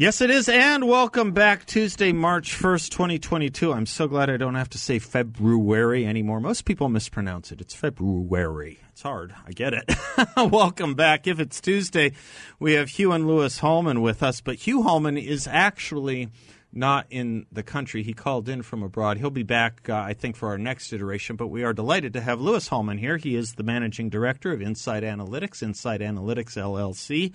Yes, 0.00 0.20
it 0.20 0.30
is, 0.30 0.48
and 0.48 0.86
welcome 0.86 1.32
back 1.32 1.66
Tuesday, 1.66 2.12
March 2.12 2.56
1st, 2.56 2.90
2022. 2.90 3.72
I'm 3.72 3.84
so 3.84 4.06
glad 4.06 4.30
I 4.30 4.36
don't 4.36 4.54
have 4.54 4.70
to 4.70 4.78
say 4.78 5.00
February 5.00 6.06
anymore. 6.06 6.38
Most 6.38 6.66
people 6.66 6.88
mispronounce 6.88 7.50
it. 7.50 7.60
It's 7.60 7.74
February. 7.74 8.78
It's 8.90 9.02
hard. 9.02 9.34
I 9.44 9.50
get 9.50 9.74
it. 9.74 9.92
welcome 10.52 10.94
back. 10.94 11.26
If 11.26 11.40
it's 11.40 11.60
Tuesday, 11.60 12.12
we 12.60 12.74
have 12.74 12.90
Hugh 12.90 13.10
and 13.10 13.26
Louis 13.26 13.58
Hallman 13.58 14.00
with 14.00 14.22
us, 14.22 14.40
but 14.40 14.54
Hugh 14.54 14.84
Hallman 14.84 15.18
is 15.18 15.48
actually 15.48 16.28
not 16.72 17.06
in 17.10 17.46
the 17.50 17.64
country. 17.64 18.04
He 18.04 18.12
called 18.12 18.48
in 18.48 18.62
from 18.62 18.84
abroad. 18.84 19.18
He'll 19.18 19.30
be 19.30 19.42
back, 19.42 19.88
uh, 19.88 19.96
I 19.96 20.12
think, 20.12 20.36
for 20.36 20.50
our 20.50 20.58
next 20.58 20.92
iteration, 20.92 21.34
but 21.34 21.48
we 21.48 21.64
are 21.64 21.72
delighted 21.72 22.12
to 22.12 22.20
have 22.20 22.40
Louis 22.40 22.68
Hallman 22.68 22.98
here. 22.98 23.16
He 23.16 23.34
is 23.34 23.54
the 23.54 23.64
managing 23.64 24.10
director 24.10 24.52
of 24.52 24.62
Incite 24.62 25.02
Analytics, 25.02 25.60
Incite 25.60 26.02
Analytics 26.02 26.56
LLC. 26.56 27.32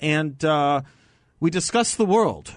And, 0.00 0.44
uh, 0.44 0.82
we 1.42 1.50
discuss 1.50 1.96
the 1.96 2.06
world, 2.06 2.54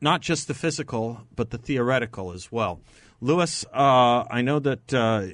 not 0.00 0.22
just 0.22 0.48
the 0.48 0.54
physical, 0.54 1.26
but 1.36 1.50
the 1.50 1.58
theoretical 1.58 2.32
as 2.32 2.50
well. 2.50 2.80
Louis, 3.20 3.66
uh, 3.70 4.24
I 4.30 4.40
know 4.40 4.58
that 4.60 4.94
uh, 4.94 5.26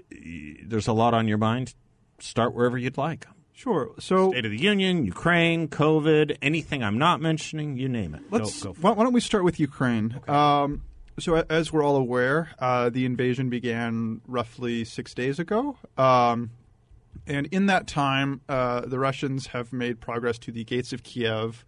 there's 0.67 0.89
a 0.89 0.93
lot 0.93 1.15
on 1.15 1.29
your 1.29 1.39
mind. 1.39 1.77
Start 2.19 2.53
wherever 2.53 2.77
you'd 2.77 2.99
like. 2.99 3.27
Sure. 3.53 3.93
So, 4.01 4.33
State 4.33 4.45
of 4.45 4.51
the 4.51 4.61
Union, 4.61 5.05
Ukraine, 5.05 5.69
COVID, 5.69 6.37
anything 6.43 6.83
I'm 6.83 6.99
not 6.99 7.21
mentioning, 7.21 7.77
you 7.77 7.89
name 7.89 8.13
it. 8.17 8.23
let's. 8.33 8.65
go, 8.65 8.73
go 8.73 8.79
why, 8.81 8.91
why 8.91 9.05
don't 9.05 9.13
we 9.13 9.21
start 9.21 9.45
with 9.45 9.61
Ukraine? 9.61 10.17
Okay. 10.17 10.33
Um, 10.33 10.83
so, 11.21 11.37
as 11.49 11.73
we're 11.73 11.85
all 11.85 11.97
aware, 11.97 12.51
uh, 12.59 12.91
the 12.91 13.05
invasion 13.05 13.51
began 13.51 14.21
roughly 14.27 14.85
six 14.85 15.15
days 15.15 15.39
ago. 15.39 15.77
Um, 15.97 16.51
and 17.25 17.47
in 17.53 17.67
that 17.67 17.87
time, 17.87 18.41
uh, 18.49 18.81
the 18.81 18.99
Russians 18.99 19.49
have 19.49 19.73
made 19.73 20.01
progress 20.01 20.39
to 20.39 20.51
the 20.51 20.65
gates 20.65 20.93
of 20.93 21.05
Kiev 21.05 21.65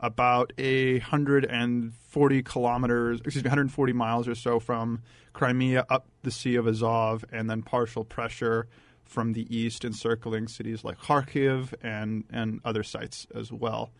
about 0.00 0.52
a 0.58 0.98
hundred 1.00 1.44
and 1.44 1.94
forty 2.08 2.42
kilometers, 2.42 3.20
excuse 3.20 3.44
me, 3.44 3.48
140 3.48 3.92
miles 3.92 4.28
or 4.28 4.34
so 4.34 4.60
from 4.60 5.02
Crimea 5.32 5.86
up 5.88 6.06
the 6.22 6.30
Sea 6.30 6.56
of 6.56 6.66
Azov, 6.66 7.24
and 7.32 7.48
then 7.48 7.62
partial 7.62 8.04
pressure 8.04 8.66
from 9.04 9.32
the 9.32 9.54
east, 9.54 9.84
encircling 9.84 10.48
cities 10.48 10.84
like 10.84 10.98
Kharkiv 10.98 11.74
and 11.82 12.24
and 12.30 12.60
other 12.64 12.82
sites 12.82 13.26
as 13.34 13.52
well. 13.52 13.92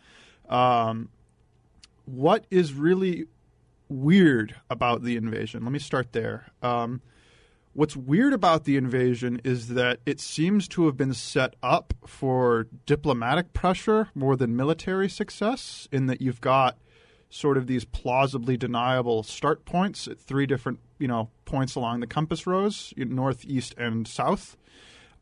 Um, 0.49 1.11
what 2.07 2.47
is 2.51 2.75
really 2.75 3.27
weird 3.89 4.55
about 4.69 5.03
the 5.03 5.17
invasion? 5.17 5.63
Let 5.63 5.73
me 5.73 5.79
start 5.79 6.13
there. 6.13 6.53
Um, 6.63 7.01
What's 7.75 7.97
weird 7.97 8.33
about 8.33 8.65
the 8.65 8.77
invasion 8.77 9.41
is 9.43 9.71
that 9.71 9.99
it 10.07 10.21
seems 10.21 10.69
to 10.69 10.87
have 10.87 10.97
been 10.97 11.13
set 11.13 11.57
up 11.61 11.93
for 12.07 12.69
diplomatic 12.87 13.53
pressure 13.53 14.11
more 14.15 14.37
than 14.37 14.55
military 14.55 15.09
success, 15.09 15.89
in 15.91 16.07
that 16.07 16.21
you've 16.21 16.41
got 16.41 16.79
sort 17.31 17.57
of 17.57 17.67
these 17.67 17.85
plausibly 17.85 18.57
deniable 18.57 19.25
start 19.25 19.65
points 19.65 20.07
at 20.07 20.21
three 20.21 20.47
different 20.47 20.79
you 21.01 21.09
know 21.09 21.31
points 21.47 21.75
along 21.75 21.99
the 21.99 22.07
compass 22.07 22.47
rose, 22.47 22.95
north, 22.97 23.45
east, 23.45 23.75
and 23.77 24.07
south, 24.07 24.57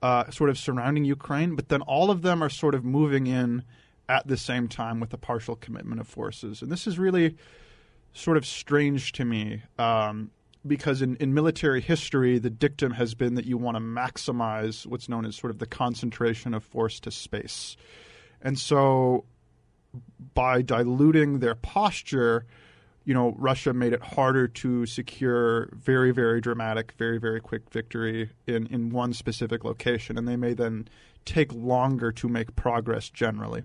uh, 0.02 0.30
sort 0.30 0.50
of 0.50 0.58
surrounding 0.58 1.06
Ukraine. 1.06 1.56
But 1.56 1.70
then 1.70 1.80
all 1.80 2.10
of 2.10 2.20
them 2.20 2.44
are 2.44 2.50
sort 2.50 2.74
of 2.74 2.84
moving 2.84 3.26
in 3.26 3.62
at 4.10 4.26
the 4.28 4.36
same 4.36 4.68
time 4.68 5.00
with 5.00 5.14
a 5.14 5.18
partial 5.18 5.56
commitment 5.56 6.02
of 6.02 6.06
forces, 6.06 6.60
and 6.60 6.70
this 6.70 6.86
is 6.86 6.98
really 6.98 7.34
sort 8.12 8.36
of 8.36 8.44
strange 8.44 9.12
to 9.12 9.24
me. 9.24 9.62
Um, 9.78 10.32
because 10.66 11.02
in, 11.02 11.16
in 11.16 11.34
military 11.34 11.80
history, 11.80 12.38
the 12.38 12.50
dictum 12.50 12.92
has 12.92 13.14
been 13.14 13.34
that 13.34 13.46
you 13.46 13.58
want 13.58 13.76
to 13.76 13.80
maximize 13.80 14.86
what's 14.86 15.08
known 15.08 15.24
as 15.24 15.36
sort 15.36 15.50
of 15.50 15.58
the 15.58 15.66
concentration 15.66 16.54
of 16.54 16.62
force 16.62 17.00
to 17.00 17.10
space. 17.10 17.76
And 18.40 18.58
so 18.58 19.24
by 20.34 20.62
diluting 20.62 21.40
their 21.40 21.54
posture, 21.54 22.46
you 23.04 23.14
know, 23.14 23.34
Russia 23.36 23.72
made 23.72 23.92
it 23.92 24.02
harder 24.02 24.46
to 24.46 24.86
secure 24.86 25.68
very, 25.72 26.12
very 26.12 26.40
dramatic, 26.40 26.92
very, 26.96 27.18
very 27.18 27.40
quick 27.40 27.68
victory 27.70 28.30
in, 28.46 28.66
in 28.68 28.90
one 28.90 29.12
specific 29.12 29.64
location. 29.64 30.16
And 30.16 30.28
they 30.28 30.36
may 30.36 30.54
then 30.54 30.88
take 31.24 31.52
longer 31.52 32.12
to 32.12 32.28
make 32.28 32.54
progress 32.54 33.08
generally. 33.08 33.64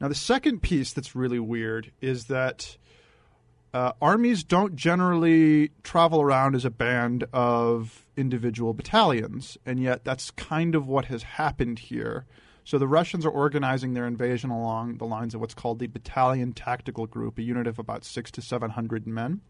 Now, 0.00 0.08
the 0.08 0.14
second 0.14 0.62
piece 0.62 0.92
that's 0.92 1.14
really 1.14 1.40
weird 1.40 1.92
is 2.00 2.26
that 2.26 2.76
uh, 3.72 3.92
armies 4.02 4.42
don't 4.42 4.74
generally 4.74 5.70
travel 5.82 6.20
around 6.20 6.54
as 6.54 6.64
a 6.64 6.70
band 6.70 7.24
of 7.32 8.04
individual 8.16 8.74
battalions, 8.74 9.56
and 9.64 9.80
yet 9.80 10.04
that's 10.04 10.30
kind 10.32 10.74
of 10.74 10.86
what 10.86 11.04
has 11.06 11.22
happened 11.22 11.78
here. 11.78 12.26
So 12.64 12.78
the 12.78 12.88
Russians 12.88 13.24
are 13.24 13.30
organizing 13.30 13.94
their 13.94 14.06
invasion 14.06 14.50
along 14.50 14.98
the 14.98 15.06
lines 15.06 15.34
of 15.34 15.40
what's 15.40 15.54
called 15.54 15.78
the 15.78 15.86
Battalion 15.86 16.52
Tactical 16.52 17.06
Group, 17.06 17.38
a 17.38 17.42
unit 17.42 17.66
of 17.66 17.78
about 17.78 18.04
six 18.04 18.30
to 18.32 18.42
seven 18.42 18.70
hundred 18.70 19.06
men. 19.06 19.40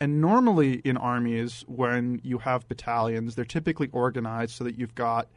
And 0.00 0.20
normally 0.20 0.74
in 0.84 0.96
armies, 0.96 1.64
when 1.66 2.20
you 2.24 2.38
have 2.38 2.68
battalions, 2.68 3.34
they're 3.34 3.44
typically 3.44 3.88
organized 3.92 4.52
so 4.52 4.64
that 4.64 4.78
you've 4.78 4.94
got 4.94 5.28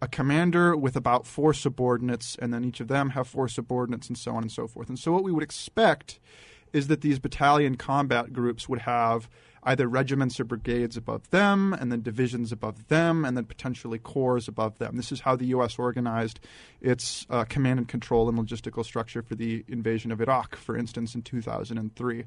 a 0.00 0.08
commander 0.08 0.76
with 0.76 0.96
about 0.96 1.26
four 1.26 1.54
subordinates, 1.54 2.36
and 2.40 2.52
then 2.52 2.64
each 2.64 2.80
of 2.80 2.88
them 2.88 3.10
have 3.10 3.26
four 3.26 3.48
subordinates, 3.48 4.08
and 4.08 4.18
so 4.18 4.32
on 4.32 4.42
and 4.42 4.52
so 4.52 4.66
forth. 4.66 4.88
And 4.88 4.98
so 4.98 5.12
what 5.12 5.24
we 5.24 5.32
would 5.32 5.42
expect 5.42 6.20
is 6.74 6.88
that 6.88 7.00
these 7.00 7.20
battalion 7.20 7.76
combat 7.76 8.32
groups 8.32 8.68
would 8.68 8.80
have 8.80 9.28
either 9.62 9.88
regiments 9.88 10.38
or 10.38 10.44
brigades 10.44 10.96
above 10.96 11.30
them, 11.30 11.72
and 11.72 11.90
then 11.90 12.02
divisions 12.02 12.52
above 12.52 12.88
them, 12.88 13.24
and 13.24 13.36
then 13.36 13.44
potentially 13.44 13.98
corps 13.98 14.46
above 14.48 14.76
them. 14.78 14.96
This 14.96 15.12
is 15.12 15.20
how 15.20 15.36
the 15.36 15.46
U.S. 15.46 15.78
organized 15.78 16.40
its 16.82 17.26
uh, 17.30 17.44
command 17.44 17.78
and 17.78 17.88
control 17.88 18.28
and 18.28 18.36
logistical 18.36 18.84
structure 18.84 19.22
for 19.22 19.36
the 19.36 19.64
invasion 19.68 20.12
of 20.12 20.20
Iraq, 20.20 20.56
for 20.56 20.76
instance, 20.76 21.14
in 21.14 21.22
2003. 21.22 22.24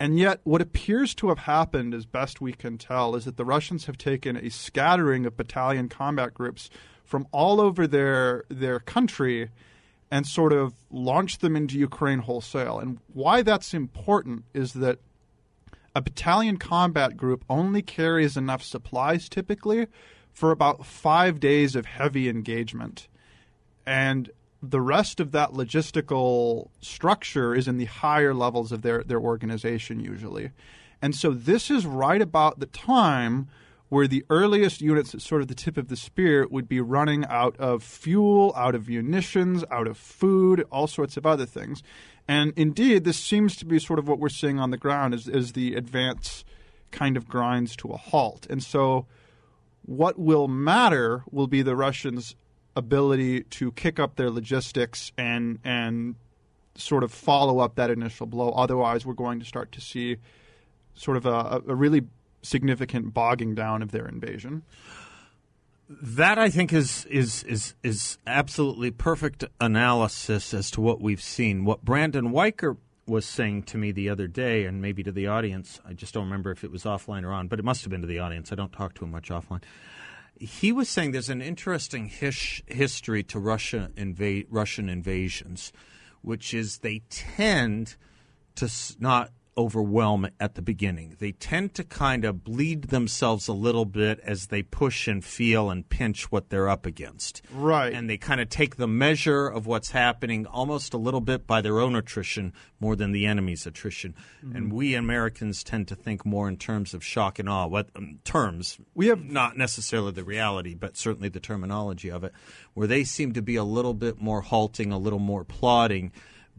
And 0.00 0.18
yet, 0.18 0.40
what 0.44 0.60
appears 0.60 1.14
to 1.16 1.28
have 1.28 1.38
happened, 1.38 1.94
as 1.94 2.06
best 2.06 2.40
we 2.40 2.52
can 2.52 2.76
tell, 2.76 3.14
is 3.14 3.24
that 3.24 3.36
the 3.36 3.44
Russians 3.44 3.86
have 3.86 3.98
taken 3.98 4.36
a 4.36 4.50
scattering 4.50 5.26
of 5.26 5.36
battalion 5.36 5.88
combat 5.88 6.34
groups 6.34 6.70
from 7.04 7.26
all 7.32 7.60
over 7.60 7.86
their 7.86 8.44
their 8.48 8.80
country 8.80 9.50
and 10.10 10.26
sort 10.26 10.52
of 10.52 10.74
launch 10.90 11.38
them 11.38 11.54
into 11.54 11.78
Ukraine 11.78 12.20
wholesale. 12.20 12.78
And 12.78 12.98
why 13.12 13.42
that's 13.42 13.72
important 13.72 14.44
is 14.52 14.72
that 14.74 14.98
a 15.94 16.02
battalion 16.02 16.56
combat 16.56 17.16
group 17.16 17.44
only 17.48 17.82
carries 17.82 18.36
enough 18.36 18.62
supplies 18.62 19.28
typically 19.28 19.86
for 20.32 20.50
about 20.50 20.86
five 20.86 21.40
days 21.40 21.76
of 21.76 21.86
heavy 21.86 22.28
engagement. 22.28 23.08
And 23.86 24.30
the 24.62 24.80
rest 24.80 25.20
of 25.20 25.32
that 25.32 25.50
logistical 25.50 26.68
structure 26.80 27.54
is 27.54 27.66
in 27.66 27.78
the 27.78 27.86
higher 27.86 28.34
levels 28.34 28.72
of 28.72 28.82
their, 28.82 29.02
their 29.02 29.20
organization 29.20 30.00
usually. 30.00 30.50
And 31.02 31.14
so 31.14 31.30
this 31.30 31.70
is 31.70 31.86
right 31.86 32.20
about 32.20 32.60
the 32.60 32.66
time 32.66 33.48
where 33.90 34.06
the 34.06 34.24
earliest 34.30 34.80
units 34.80 35.14
at 35.14 35.20
sort 35.20 35.42
of 35.42 35.48
the 35.48 35.54
tip 35.54 35.76
of 35.76 35.88
the 35.88 35.96
spear 35.96 36.46
would 36.48 36.68
be 36.68 36.80
running 36.80 37.26
out 37.26 37.56
of 37.58 37.82
fuel, 37.82 38.54
out 38.56 38.74
of 38.74 38.88
munitions, 38.88 39.64
out 39.70 39.88
of 39.88 39.98
food, 39.98 40.64
all 40.70 40.86
sorts 40.86 41.16
of 41.16 41.26
other 41.26 41.44
things. 41.44 41.82
And 42.28 42.52
indeed, 42.56 43.02
this 43.02 43.18
seems 43.18 43.56
to 43.56 43.66
be 43.66 43.80
sort 43.80 43.98
of 43.98 44.06
what 44.06 44.20
we're 44.20 44.28
seeing 44.28 44.60
on 44.60 44.70
the 44.70 44.76
ground 44.76 45.12
as, 45.12 45.28
as 45.28 45.52
the 45.52 45.74
advance 45.74 46.44
kind 46.92 47.16
of 47.16 47.28
grinds 47.28 47.74
to 47.76 47.88
a 47.88 47.96
halt. 47.96 48.46
And 48.48 48.62
so 48.62 49.06
what 49.82 50.16
will 50.16 50.46
matter 50.46 51.24
will 51.32 51.48
be 51.48 51.62
the 51.62 51.74
Russians' 51.74 52.36
ability 52.76 53.42
to 53.42 53.72
kick 53.72 53.98
up 53.98 54.14
their 54.14 54.30
logistics 54.30 55.10
and 55.18 55.58
and 55.64 56.14
sort 56.76 57.02
of 57.02 57.12
follow 57.12 57.58
up 57.58 57.74
that 57.74 57.90
initial 57.90 58.26
blow. 58.26 58.50
Otherwise, 58.50 59.04
we're 59.04 59.14
going 59.14 59.40
to 59.40 59.44
start 59.44 59.72
to 59.72 59.80
see 59.80 60.16
sort 60.94 61.16
of 61.16 61.26
a, 61.26 61.60
a 61.66 61.74
really 61.74 62.02
significant 62.42 63.12
bogging 63.14 63.54
down 63.54 63.82
of 63.82 63.90
their 63.90 64.06
invasion. 64.06 64.62
That 65.88 66.38
I 66.38 66.50
think 66.50 66.72
is 66.72 67.04
is 67.06 67.42
is 67.44 67.74
is 67.82 68.18
absolutely 68.26 68.92
perfect 68.92 69.44
analysis 69.60 70.54
as 70.54 70.70
to 70.72 70.80
what 70.80 71.00
we've 71.00 71.22
seen. 71.22 71.64
What 71.64 71.84
Brandon 71.84 72.30
Weichert 72.30 72.76
was 73.06 73.26
saying 73.26 73.64
to 73.64 73.76
me 73.76 73.90
the 73.90 74.08
other 74.08 74.28
day, 74.28 74.66
and 74.66 74.80
maybe 74.80 75.02
to 75.02 75.10
the 75.10 75.26
audience, 75.26 75.80
I 75.84 75.94
just 75.94 76.14
don't 76.14 76.24
remember 76.26 76.52
if 76.52 76.62
it 76.62 76.70
was 76.70 76.84
offline 76.84 77.24
or 77.24 77.32
on, 77.32 77.48
but 77.48 77.58
it 77.58 77.64
must 77.64 77.82
have 77.82 77.90
been 77.90 78.02
to 78.02 78.06
the 78.06 78.20
audience. 78.20 78.52
I 78.52 78.54
don't 78.54 78.72
talk 78.72 78.94
to 78.94 79.04
him 79.04 79.10
much 79.10 79.30
offline. 79.30 79.62
he 80.38 80.70
was 80.70 80.88
saying 80.88 81.10
there's 81.10 81.28
an 81.28 81.42
interesting 81.42 82.06
his- 82.06 82.62
history 82.66 83.22
to 83.24 83.38
Russia 83.40 83.90
inva- 83.96 84.46
Russian 84.48 84.88
invasions, 84.88 85.72
which 86.22 86.54
is 86.54 86.78
they 86.78 87.02
tend 87.10 87.96
to 88.54 88.70
not 89.00 89.32
overwhelm 89.56 90.28
at 90.38 90.54
the 90.54 90.62
beginning. 90.62 91.16
They 91.18 91.32
tend 91.32 91.74
to 91.74 91.84
kind 91.84 92.24
of 92.24 92.44
bleed 92.44 92.84
themselves 92.84 93.48
a 93.48 93.52
little 93.52 93.84
bit 93.84 94.20
as 94.20 94.46
they 94.46 94.62
push 94.62 95.08
and 95.08 95.24
feel 95.24 95.70
and 95.70 95.88
pinch 95.88 96.30
what 96.30 96.50
they're 96.50 96.68
up 96.68 96.86
against. 96.86 97.42
Right. 97.52 97.92
And 97.92 98.08
they 98.08 98.16
kind 98.16 98.40
of 98.40 98.48
take 98.48 98.76
the 98.76 98.88
measure 98.88 99.46
of 99.46 99.66
what's 99.66 99.90
happening 99.90 100.46
almost 100.46 100.94
a 100.94 100.98
little 100.98 101.20
bit 101.20 101.46
by 101.46 101.60
their 101.60 101.80
own 101.80 101.94
attrition 101.94 102.52
more 102.78 102.96
than 102.96 103.12
the 103.12 103.26
enemy's 103.26 103.66
attrition. 103.66 104.14
Mm-hmm. 104.44 104.56
And 104.56 104.72
we 104.72 104.94
Americans 104.94 105.62
tend 105.62 105.88
to 105.88 105.94
think 105.94 106.24
more 106.24 106.48
in 106.48 106.56
terms 106.56 106.94
of 106.94 107.04
shock 107.04 107.38
and 107.38 107.48
awe. 107.48 107.66
What 107.66 107.90
um, 107.96 108.20
terms? 108.24 108.78
We 108.94 109.08
have- 109.08 109.24
not 109.24 109.56
necessarily 109.56 110.12
the 110.12 110.24
reality, 110.24 110.74
but 110.74 110.96
certainly 110.96 111.28
the 111.28 111.40
terminology 111.40 112.10
of 112.10 112.24
it, 112.24 112.32
where 112.74 112.86
they 112.86 113.04
seem 113.04 113.32
to 113.34 113.42
be 113.42 113.56
a 113.56 113.64
little 113.64 113.94
bit 113.94 114.20
more 114.20 114.40
halting, 114.40 114.92
a 114.92 114.98
little 114.98 115.18
more 115.18 115.44
plodding, 115.44 116.12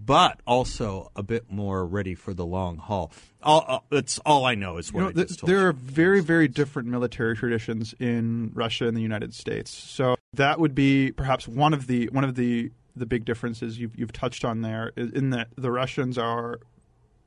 but 0.04 0.40
also 0.48 1.12
a 1.16 1.24
bit 1.24 1.52
more 1.52 1.86
ready 1.86 2.16
for 2.16 2.34
the 2.34 2.46
long 2.46 2.78
haul. 2.78 3.12
All, 3.44 3.66
uh, 3.68 3.80
that's 3.90 4.20
all 4.20 4.46
I 4.46 4.56
know 4.56 4.78
is 4.78 4.92
what 4.94 5.00
You 5.02 5.06
know, 5.08 5.12
th- 5.26 5.42
there 5.42 5.60
you. 5.62 5.66
are 5.68 5.74
very, 5.74 6.22
very 6.22 6.48
different 6.48 6.88
military 6.88 7.36
traditions 7.36 7.94
in 8.00 8.52
Russia 8.54 8.88
and 8.88 8.96
the 8.96 9.02
United 9.02 9.34
States. 9.34 9.72
So 9.72 10.16
that 10.34 10.60
would 10.60 10.74
be 10.76 11.12
perhaps 11.12 11.48
one 11.48 11.74
of 11.74 11.88
the 11.88 12.08
one 12.12 12.24
of 12.24 12.36
the 12.36 12.72
the 12.96 13.06
big 13.06 13.26
differences 13.26 13.80
you've 13.80 13.98
you've 13.98 14.12
touched 14.14 14.44
on 14.46 14.62
there, 14.62 14.92
is 14.96 15.12
in 15.12 15.30
that 15.32 15.48
the 15.56 15.72
Russians 15.72 16.18
are 16.18 16.60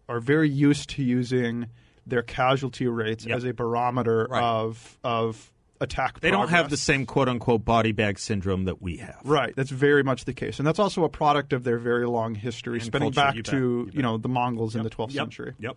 are 0.08 0.20
very 0.20 0.48
used 0.50 0.90
to 0.90 1.02
using 1.02 1.66
their 2.06 2.22
casualty 2.22 2.86
rates 2.86 3.24
Yep. 3.24 3.36
as 3.38 3.44
a 3.44 3.52
barometer 3.54 4.26
Right. 4.30 4.42
of 4.42 4.98
of 5.02 5.50
attack. 5.84 6.20
They 6.20 6.30
don't 6.30 6.48
have 6.48 6.70
the 6.70 6.76
same 6.76 7.06
quote 7.06 7.28
unquote 7.28 7.64
body 7.64 7.92
bag 7.92 8.18
syndrome 8.18 8.64
that 8.64 8.82
we 8.82 8.96
have. 8.96 9.20
Right, 9.24 9.54
that's 9.54 9.70
very 9.70 10.02
much 10.02 10.24
the 10.24 10.34
case, 10.34 10.58
and 10.58 10.66
that's 10.66 10.80
also 10.80 11.04
a 11.04 11.08
product 11.08 11.52
of 11.52 11.62
their 11.62 11.78
very 11.78 12.06
long 12.06 12.34
history, 12.34 12.78
And 12.78 12.86
spinning 12.86 13.12
culture, 13.12 13.26
back 13.28 13.36
you 13.36 13.42
to 13.44 13.56
you 13.56 13.90
you, 13.92 14.02
know 14.02 14.16
the 14.16 14.28
Mongols 14.28 14.74
in 14.74 14.82
the 14.82 14.90
12th 14.90 15.14
yep, 15.14 15.22
century. 15.22 15.54
Yep. 15.60 15.76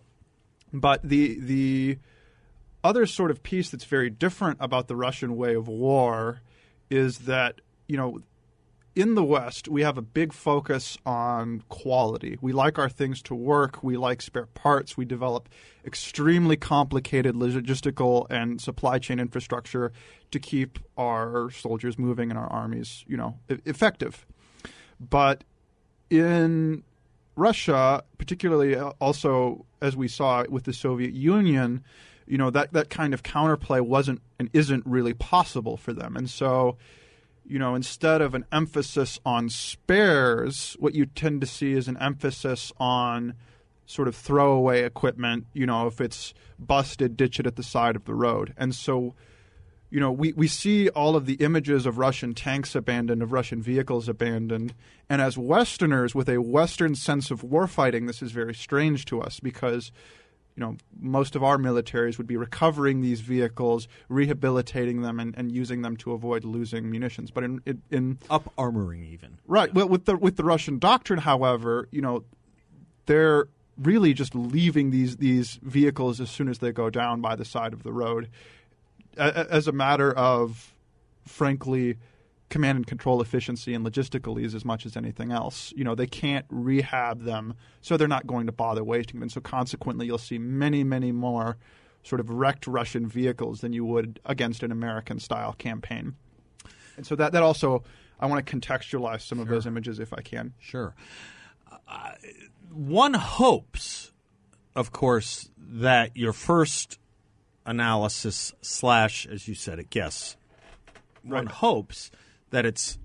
But 0.72 1.02
the 1.02 1.38
the 1.38 1.98
other 2.82 3.06
sort 3.06 3.30
of 3.30 3.42
piece 3.42 3.70
that's 3.70 3.84
very 3.84 4.10
different 4.10 4.58
about 4.60 4.88
the 4.88 4.96
Russian 4.96 5.36
way 5.36 5.54
of 5.54 5.68
war 5.68 6.40
is 6.90 7.18
that 7.20 7.60
you 7.86 7.96
know 7.96 8.20
in 8.98 9.14
the 9.14 9.22
West 9.22 9.68
we 9.68 9.82
have 9.82 9.96
a 9.96 10.02
big 10.02 10.32
focus 10.32 10.98
on 11.06 11.62
quality. 11.68 12.36
We 12.40 12.52
like 12.52 12.80
our 12.80 12.88
things 12.88 13.22
to 13.22 13.34
work. 13.34 13.80
We 13.80 13.96
like 13.96 14.20
spare 14.20 14.46
parts. 14.46 14.96
We 14.96 15.04
develop 15.04 15.48
extremely 15.86 16.56
complicated 16.56 17.36
logistical 17.36 18.26
and 18.28 18.60
supply 18.60 18.98
chain 18.98 19.20
infrastructure 19.20 19.92
to 20.32 20.40
keep 20.40 20.80
our 20.96 21.48
soldiers 21.52 21.96
moving 21.96 22.30
and 22.30 22.38
our 22.38 22.48
armies, 22.48 23.04
you 23.06 23.16
know, 23.16 23.38
effective. 23.48 24.26
But 24.98 25.44
in 26.10 26.82
Russia, 27.36 28.02
particularly 28.18 28.74
uh, 28.74 28.90
also 29.00 29.64
as 29.80 29.96
we 29.96 30.08
saw 30.08 30.42
with 30.48 30.64
the 30.64 30.72
Soviet 30.72 31.12
Union, 31.12 31.84
you 32.26 32.36
know 32.36 32.50
that 32.50 32.72
that 32.72 32.90
kind 32.90 33.14
of 33.14 33.22
counterplay 33.22 33.80
wasn't 33.80 34.22
and 34.40 34.50
isn't 34.52 34.84
really 34.86 35.14
possible 35.14 35.76
for 35.76 35.92
them, 35.92 36.16
and 36.16 36.28
so. 36.28 36.76
You 37.48 37.58
know, 37.58 37.74
instead 37.74 38.20
of 38.20 38.34
an 38.34 38.44
emphasis 38.52 39.18
on 39.24 39.48
spares, 39.48 40.76
what 40.78 40.94
you 40.94 41.06
tend 41.06 41.40
to 41.40 41.46
see 41.46 41.72
is 41.72 41.88
an 41.88 41.96
emphasis 41.96 42.72
on 42.78 43.32
sort 43.86 44.06
of 44.06 44.14
throwaway 44.14 44.82
equipment. 44.82 45.46
You 45.54 45.64
know, 45.64 45.86
if 45.86 45.98
it's 45.98 46.34
busted, 46.58 47.16
ditch 47.16 47.40
it 47.40 47.46
at 47.46 47.56
the 47.56 47.62
side 47.62 47.96
of 47.96 48.04
the 48.04 48.14
road. 48.14 48.52
And 48.58 48.74
so, 48.74 49.14
you 49.88 49.98
know, 49.98 50.12
we, 50.12 50.34
we 50.34 50.46
see 50.46 50.90
all 50.90 51.16
of 51.16 51.24
the 51.24 51.36
images 51.36 51.86
of 51.86 51.96
Russian 51.96 52.34
tanks 52.34 52.74
abandoned, 52.74 53.22
of 53.22 53.32
Russian 53.32 53.62
vehicles 53.62 54.10
abandoned. 54.10 54.74
And 55.08 55.22
as 55.22 55.38
Westerners 55.38 56.14
with 56.14 56.28
a 56.28 56.42
Western 56.42 56.94
sense 56.94 57.30
of 57.30 57.40
warfighting, 57.40 58.06
this 58.06 58.20
is 58.20 58.30
very 58.30 58.54
strange 58.54 59.06
to 59.06 59.22
us 59.22 59.40
because, 59.40 59.90
you 60.58 60.64
know, 60.64 60.76
most 60.98 61.36
of 61.36 61.44
our 61.44 61.56
militaries 61.56 62.18
would 62.18 62.26
be 62.26 62.36
recovering 62.36 63.00
these 63.00 63.20
vehicles, 63.20 63.86
rehabilitating 64.08 65.02
them, 65.02 65.20
and, 65.20 65.32
and 65.38 65.52
using 65.52 65.82
them 65.82 65.96
to 65.98 66.10
avoid 66.10 66.42
losing 66.42 66.90
munitions. 66.90 67.30
But 67.30 67.44
in, 67.44 67.60
in, 67.64 67.82
in 67.92 68.18
Up 68.28 68.52
armoring 68.58 69.08
even. 69.08 69.38
Right. 69.46 69.72
Well, 69.72 69.88
with 69.88 70.06
the 70.06 70.16
with 70.16 70.34
the 70.34 70.42
Russian 70.42 70.80
doctrine, 70.80 71.20
however, 71.20 71.88
you 71.92 72.02
know, 72.02 72.24
they're 73.06 73.46
really 73.76 74.12
just 74.12 74.34
leaving 74.34 74.90
these 74.90 75.18
these 75.18 75.60
vehicles 75.62 76.20
as 76.20 76.28
soon 76.28 76.48
as 76.48 76.58
they 76.58 76.72
go 76.72 76.90
down 76.90 77.20
by 77.20 77.36
the 77.36 77.44
side 77.44 77.72
of 77.72 77.84
the 77.84 77.92
road, 77.92 78.28
as 79.16 79.68
a 79.68 79.72
matter 79.72 80.12
of, 80.12 80.74
frankly, 81.24 81.98
command 82.48 82.76
and 82.76 82.86
control 82.86 83.20
efficiency 83.20 83.74
and 83.74 83.84
logistical 83.84 84.40
ease 84.40 84.54
as 84.54 84.64
much 84.64 84.86
as 84.86 84.96
anything 84.96 85.32
else. 85.32 85.72
You 85.76 85.84
know, 85.84 85.94
they 85.94 86.06
can't 86.06 86.46
rehab 86.48 87.24
them, 87.24 87.54
so 87.80 87.96
they're 87.96 88.08
not 88.08 88.26
going 88.26 88.46
to 88.46 88.52
bother 88.52 88.82
wasting 88.82 89.16
them. 89.16 89.22
And 89.22 89.32
so 89.32 89.40
consequently, 89.40 90.06
you'll 90.06 90.18
see 90.18 90.38
many, 90.38 90.84
many 90.84 91.12
more 91.12 91.56
sort 92.02 92.20
of 92.20 92.30
wrecked 92.30 92.66
Russian 92.66 93.06
vehicles 93.06 93.60
than 93.60 93.72
you 93.72 93.84
would 93.84 94.20
against 94.24 94.62
an 94.62 94.72
American 94.72 95.18
style 95.18 95.52
campaign. 95.52 96.14
And 96.96 97.06
so 97.06 97.14
that 97.16 97.32
that 97.32 97.42
also 97.42 97.84
I 98.18 98.26
want 98.26 98.44
to 98.44 98.56
contextualize 98.56 99.22
some 99.22 99.38
of 99.38 99.48
those 99.48 99.66
images 99.66 100.00
if 100.00 100.12
I 100.12 100.20
can. 100.22 100.54
Sure. 100.58 100.94
Uh, 101.86 102.12
one 102.70 103.14
hopes, 103.14 104.12
of 104.74 104.92
course, 104.92 105.50
that 105.56 106.16
your 106.16 106.32
first 106.32 106.98
analysis 107.64 108.54
slash, 108.62 109.26
as 109.26 109.46
you 109.46 109.54
said 109.54 109.78
it, 109.78 109.90
guess. 109.90 110.36
One 111.22 111.46
hopes 111.46 112.10
that 112.50 112.64
it's 112.66 112.98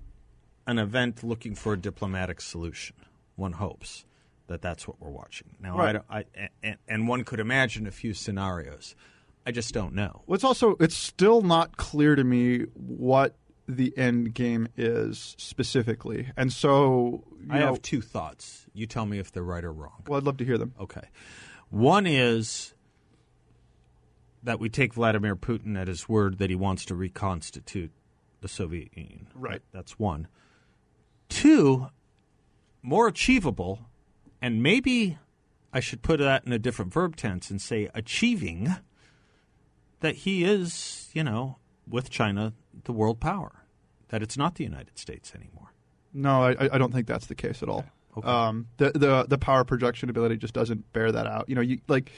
an 0.68 0.80
event 0.80 1.24
looking 1.24 1.56
for 1.56 1.74
a 1.74 1.78
diplomatic 1.78 2.40
solution. 2.42 2.95
One 3.36 3.54
hopes 3.54 4.06
that 4.48 4.62
that's 4.62 4.88
what 4.88 5.00
we're 5.01 5.10
watching. 5.10 5.50
Now, 5.60 5.78
I, 5.78 5.84
Right. 5.86 5.92
don't- 5.94 6.06
I, 6.10 6.25
and, 6.62 6.78
and 6.88 7.07
one 7.07 7.24
could 7.24 7.40
imagine 7.40 7.88
a 7.88 7.92
few 7.92 8.13
scenarios. 8.13 8.95
I 9.45 9.51
just 9.51 9.74
don't 9.74 9.94
know. 9.94 10.22
Well, 10.25 10.36
it's 10.36 10.44
also 10.44 10.75
it's 10.80 10.95
still 10.95 11.42
not 11.42 11.75
clear 11.75 12.16
to 12.16 12.24
me 12.24 12.60
what 12.75 13.36
the 13.68 13.98
end 13.98 14.34
game 14.34 14.68
is 14.78 15.36
specifically, 15.38 16.30
and 16.38 16.51
so 16.51 17.24
you 17.42 17.48
I 17.50 17.60
know, 17.60 17.66
have 17.68 17.81
two 17.81 18.01
thoughts. 18.01 18.66
You 18.74 18.86
tell 18.88 19.06
me 19.06 19.19
if 19.19 19.31
they're 19.34 19.44
right 19.44 19.63
or 19.63 19.72
wrong. 19.74 20.04
well, 20.07 20.18
I'd 20.18 20.24
love 20.25 20.38
to 20.38 20.46
hear 20.46 20.57
them. 20.57 20.74
Okay. 20.80 21.07
One 21.69 22.06
is 22.07 22.74
that 24.44 24.60
we 24.60 24.69
take 24.69 24.94
Vladimir 24.94 25.36
Putin 25.36 25.78
at 25.80 25.88
his 25.88 26.07
word 26.07 26.38
that 26.39 26.50
he 26.50 26.56
wants 26.56 26.86
to 26.86 26.96
reconstitute 26.96 27.92
the 28.44 28.48
Soviet 28.48 28.90
Union. 28.95 29.28
Right. 29.34 29.63
That's 29.72 29.98
one. 29.98 30.28
Two, 31.30 31.88
more 32.84 33.07
achievable, 33.07 33.80
and 34.39 34.62
maybe 34.62 35.17
I 35.74 35.79
should 35.79 36.03
put 36.03 36.20
that 36.20 36.46
in 36.46 36.53
a 36.53 36.60
different 36.60 36.94
verb 36.94 37.15
tense 37.15 37.50
and 37.50 37.60
say 37.60 37.89
achieving 37.96 38.75
that 40.01 40.17
he 40.17 40.44
is, 40.44 41.10
you 41.13 41.24
know, 41.24 41.58
with 41.89 42.12
China, 42.12 42.53
the 42.84 42.91
world 42.91 43.20
power, 43.20 43.63
that 44.10 44.22
it's 44.22 44.38
not 44.38 44.56
the 44.56 44.63
United 44.63 45.00
States 45.00 45.34
anymore. 45.34 45.74
No, 46.13 46.44
I, 46.44 46.70
I 46.74 46.77
don't 46.77 46.94
think 46.94 47.08
that's 47.08 47.25
the 47.25 47.36
case 47.36 47.63
at 47.63 47.70
all. 47.70 47.86
Okay. 48.15 48.27
Um, 48.27 48.67
the 48.77 48.91
the 48.91 49.25
the 49.27 49.39
power 49.39 49.63
projection 49.63 50.10
ability 50.10 50.38
just 50.38 50.53
doesn't 50.53 50.94
bear 50.94 51.12
that 51.12 51.25
out. 51.25 51.50
You 51.50 51.56
know, 51.56 51.62
you 51.62 51.79
like 51.88 52.12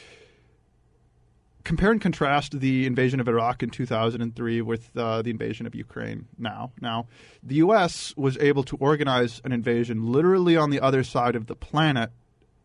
compare 1.65 1.91
and 1.91 1.99
contrast 1.99 2.59
the 2.59 2.85
invasion 2.85 3.19
of 3.19 3.27
Iraq 3.27 3.63
in 3.63 3.69
2003 3.69 4.61
with 4.61 4.95
uh, 4.95 5.21
the 5.23 5.31
invasion 5.31 5.65
of 5.65 5.75
Ukraine 5.75 6.27
now. 6.37 6.71
Now, 6.79 7.07
the 7.43 7.55
U.S. 7.55 8.13
was 8.15 8.37
able 8.37 8.63
to 8.63 8.77
organize 8.77 9.41
an 9.43 9.51
invasion 9.51 10.05
literally 10.11 10.55
on 10.55 10.69
the 10.69 10.79
other 10.79 11.03
side 11.03 11.35
of 11.35 11.47
the 11.47 11.55
planet 11.55 12.11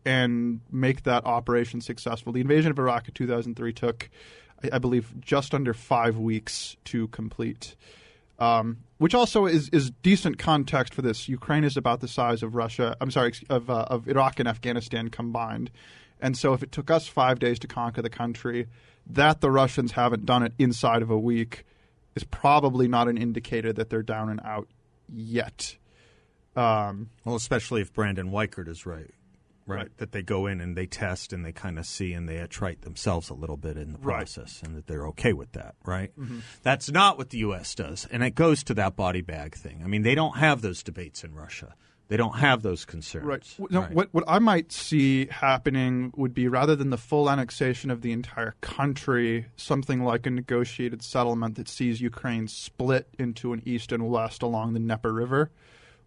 and 0.05 0.61
make 0.71 1.03
that 1.03 1.25
operation 1.25 1.81
successful. 1.81 2.31
The 2.31 2.41
invasion 2.41 2.71
of 2.71 2.79
Iraq 2.79 3.07
in 3.07 3.13
2003 3.15 3.73
took, 3.73 4.09
I, 4.63 4.69
I 4.73 4.79
believe, 4.79 5.19
just 5.19 5.53
under 5.53 5.73
five 5.73 6.17
weeks 6.17 6.77
to 6.85 7.07
complete. 7.09 7.75
Um, 8.37 8.77
which 8.97 9.13
also 9.13 9.45
is, 9.45 9.69
is 9.69 9.91
decent 10.03 10.37
context 10.37 10.93
for 10.93 11.01
this. 11.01 11.27
Ukraine 11.27 11.63
is 11.63 11.75
about 11.75 12.01
the 12.01 12.07
size 12.07 12.41
of 12.43 12.55
Russia. 12.55 12.95
I'm 13.01 13.11
sorry, 13.11 13.33
of 13.49 13.69
uh, 13.69 13.85
of 13.87 14.07
Iraq 14.07 14.39
and 14.39 14.47
Afghanistan 14.47 15.09
combined, 15.09 15.69
and 16.19 16.35
so 16.35 16.53
if 16.53 16.63
it 16.63 16.71
took 16.71 16.89
us 16.89 17.07
five 17.07 17.37
days 17.37 17.59
to 17.59 17.67
conquer 17.67 18.01
the 18.01 18.09
country, 18.09 18.67
that 19.07 19.41
the 19.41 19.51
Russians 19.51 19.93
haven't 19.93 20.25
done 20.25 20.43
it 20.43 20.53
inside 20.57 21.01
of 21.01 21.09
a 21.09 21.17
week 21.19 21.65
is 22.15 22.23
probably 22.25 22.87
not 22.87 23.07
an 23.07 23.17
indicator 23.17 23.71
that 23.73 23.89
they're 23.89 24.03
down 24.03 24.29
and 24.29 24.39
out 24.43 24.67
yet. 25.11 25.77
Um, 26.55 27.09
Well, 27.23 27.35
especially 27.35 27.81
if 27.81 27.93
Brandon 27.93 28.29
Weichert 28.31 28.67
is 28.67 28.85
right, 28.85 29.09
right, 29.65 29.75
Right. 29.77 29.97
that 29.97 30.11
they 30.11 30.21
go 30.21 30.47
in 30.47 30.59
and 30.59 30.75
they 30.75 30.85
test 30.85 31.31
and 31.31 31.45
they 31.45 31.53
kind 31.53 31.79
of 31.79 31.85
see 31.85 32.11
and 32.13 32.27
they 32.27 32.35
attrite 32.37 32.81
themselves 32.81 33.29
a 33.29 33.33
little 33.33 33.55
bit 33.57 33.77
in 33.77 33.93
the 33.93 33.97
Right. 33.99 34.15
process, 34.17 34.61
and 34.61 34.75
that 34.75 34.87
they're 34.87 35.07
okay 35.07 35.31
with 35.31 35.53
that, 35.53 35.75
right? 35.85 36.11
That's 36.63 36.91
not 36.91 37.17
what 37.17 37.29
the 37.29 37.37
U.S. 37.39 37.73
does, 37.75 38.05
and 38.11 38.21
it 38.23 38.35
goes 38.35 38.63
to 38.65 38.73
that 38.73 38.97
body 38.97 39.21
bag 39.21 39.55
thing. 39.55 39.81
I 39.83 39.87
mean, 39.87 40.01
they 40.01 40.15
don't 40.15 40.37
have 40.37 40.61
those 40.61 40.83
debates 40.83 41.23
in 41.23 41.33
Russia. 41.33 41.75
They 42.11 42.17
don't 42.17 42.37
have 42.39 42.61
those 42.61 42.83
concerns. 42.83 43.25
Right. 43.25 43.55
No, 43.71 43.79
Right. 43.81 43.91
What 43.93 44.09
what 44.11 44.25
I 44.27 44.39
might 44.39 44.71
see 44.73 45.27
happening 45.27 46.11
would 46.17 46.33
be 46.33 46.49
rather 46.49 46.75
than 46.75 46.89
the 46.89 46.97
full 46.97 47.29
annexation 47.29 47.89
of 47.89 48.01
the 48.01 48.11
entire 48.11 48.53
country, 48.59 49.45
something 49.55 50.03
like 50.03 50.25
a 50.25 50.29
negotiated 50.29 51.01
settlement 51.03 51.55
that 51.55 51.69
sees 51.69 52.01
Ukraine 52.01 52.49
split 52.49 53.07
into 53.17 53.53
an 53.53 53.61
east 53.65 53.93
and 53.93 54.09
west 54.09 54.43
along 54.43 54.73
the 54.73 54.79
Dnieper 54.79 55.13
River, 55.13 55.51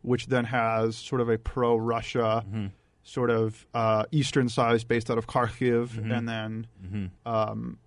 which 0.02 0.26
then 0.26 0.44
has 0.44 0.94
sort 0.96 1.22
of 1.22 1.28
a 1.30 1.38
pro-Russia 1.38 2.44
Mm-hmm. 2.46 2.66
sort 3.02 3.30
of 3.30 3.66
uh, 3.72 4.04
eastern 4.12 4.48
side 4.50 4.86
based 4.86 5.10
out 5.10 5.16
of 5.16 5.26
Kharkiv, 5.26 5.88
Mm-hmm. 5.88 6.10
and 6.12 6.28
then 6.28 6.66
um, 7.24 7.78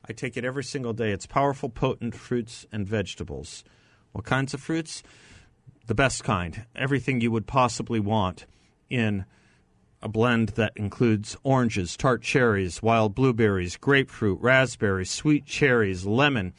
I 0.08 0.12
take 0.12 0.36
it 0.36 0.44
every 0.44 0.64
single 0.64 0.92
day. 0.92 1.10
It's 1.10 1.26
powerful, 1.26 1.68
potent 1.68 2.14
fruits 2.14 2.66
and 2.70 2.86
vegetables. 2.86 3.64
What 4.12 4.24
kinds 4.24 4.54
of 4.54 4.60
fruits? 4.60 5.02
the 5.86 5.94
best 5.94 6.24
kind, 6.24 6.66
everything 6.74 7.20
you 7.20 7.30
would 7.30 7.46
possibly 7.46 8.00
want 8.00 8.46
in 8.90 9.24
a 10.02 10.08
blend 10.08 10.50
that 10.50 10.72
includes 10.76 11.36
oranges, 11.42 11.96
tart 11.96 12.22
cherries, 12.22 12.82
wild 12.82 13.14
blueberries, 13.14 13.76
grapefruit, 13.76 14.40
raspberries, 14.40 15.10
sweet 15.10 15.46
cherries, 15.46 16.04
lemon, 16.04 16.52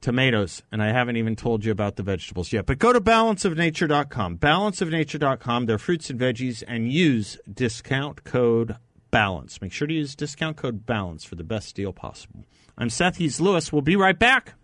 tomatoes, 0.00 0.62
and 0.72 0.82
I 0.82 0.88
haven't 0.88 1.16
even 1.16 1.36
told 1.36 1.64
you 1.64 1.72
about 1.72 1.96
the 1.96 2.02
vegetables 2.02 2.52
yet. 2.52 2.66
But 2.66 2.78
go 2.78 2.92
to 2.92 3.00
balanceofnature.com, 3.00 4.38
balanceofnature.com, 4.38 5.66
their 5.66 5.78
fruits 5.78 6.10
and 6.10 6.18
veggies, 6.18 6.62
and 6.66 6.90
use 6.92 7.38
discount 7.52 8.24
code 8.24 8.76
BALANCE. 9.10 9.60
Make 9.60 9.72
sure 9.72 9.88
to 9.88 9.94
use 9.94 10.14
discount 10.14 10.56
code 10.56 10.86
BALANCE 10.86 11.24
for 11.24 11.34
the 11.34 11.44
best 11.44 11.74
deal 11.74 11.92
possible. 11.92 12.44
I'm 12.78 12.90
Seth 12.90 13.16
Hees 13.16 13.40
Louis. 13.40 13.72
We'll 13.72 13.82
be 13.82 13.96
right 13.96 14.18
back. 14.18 14.54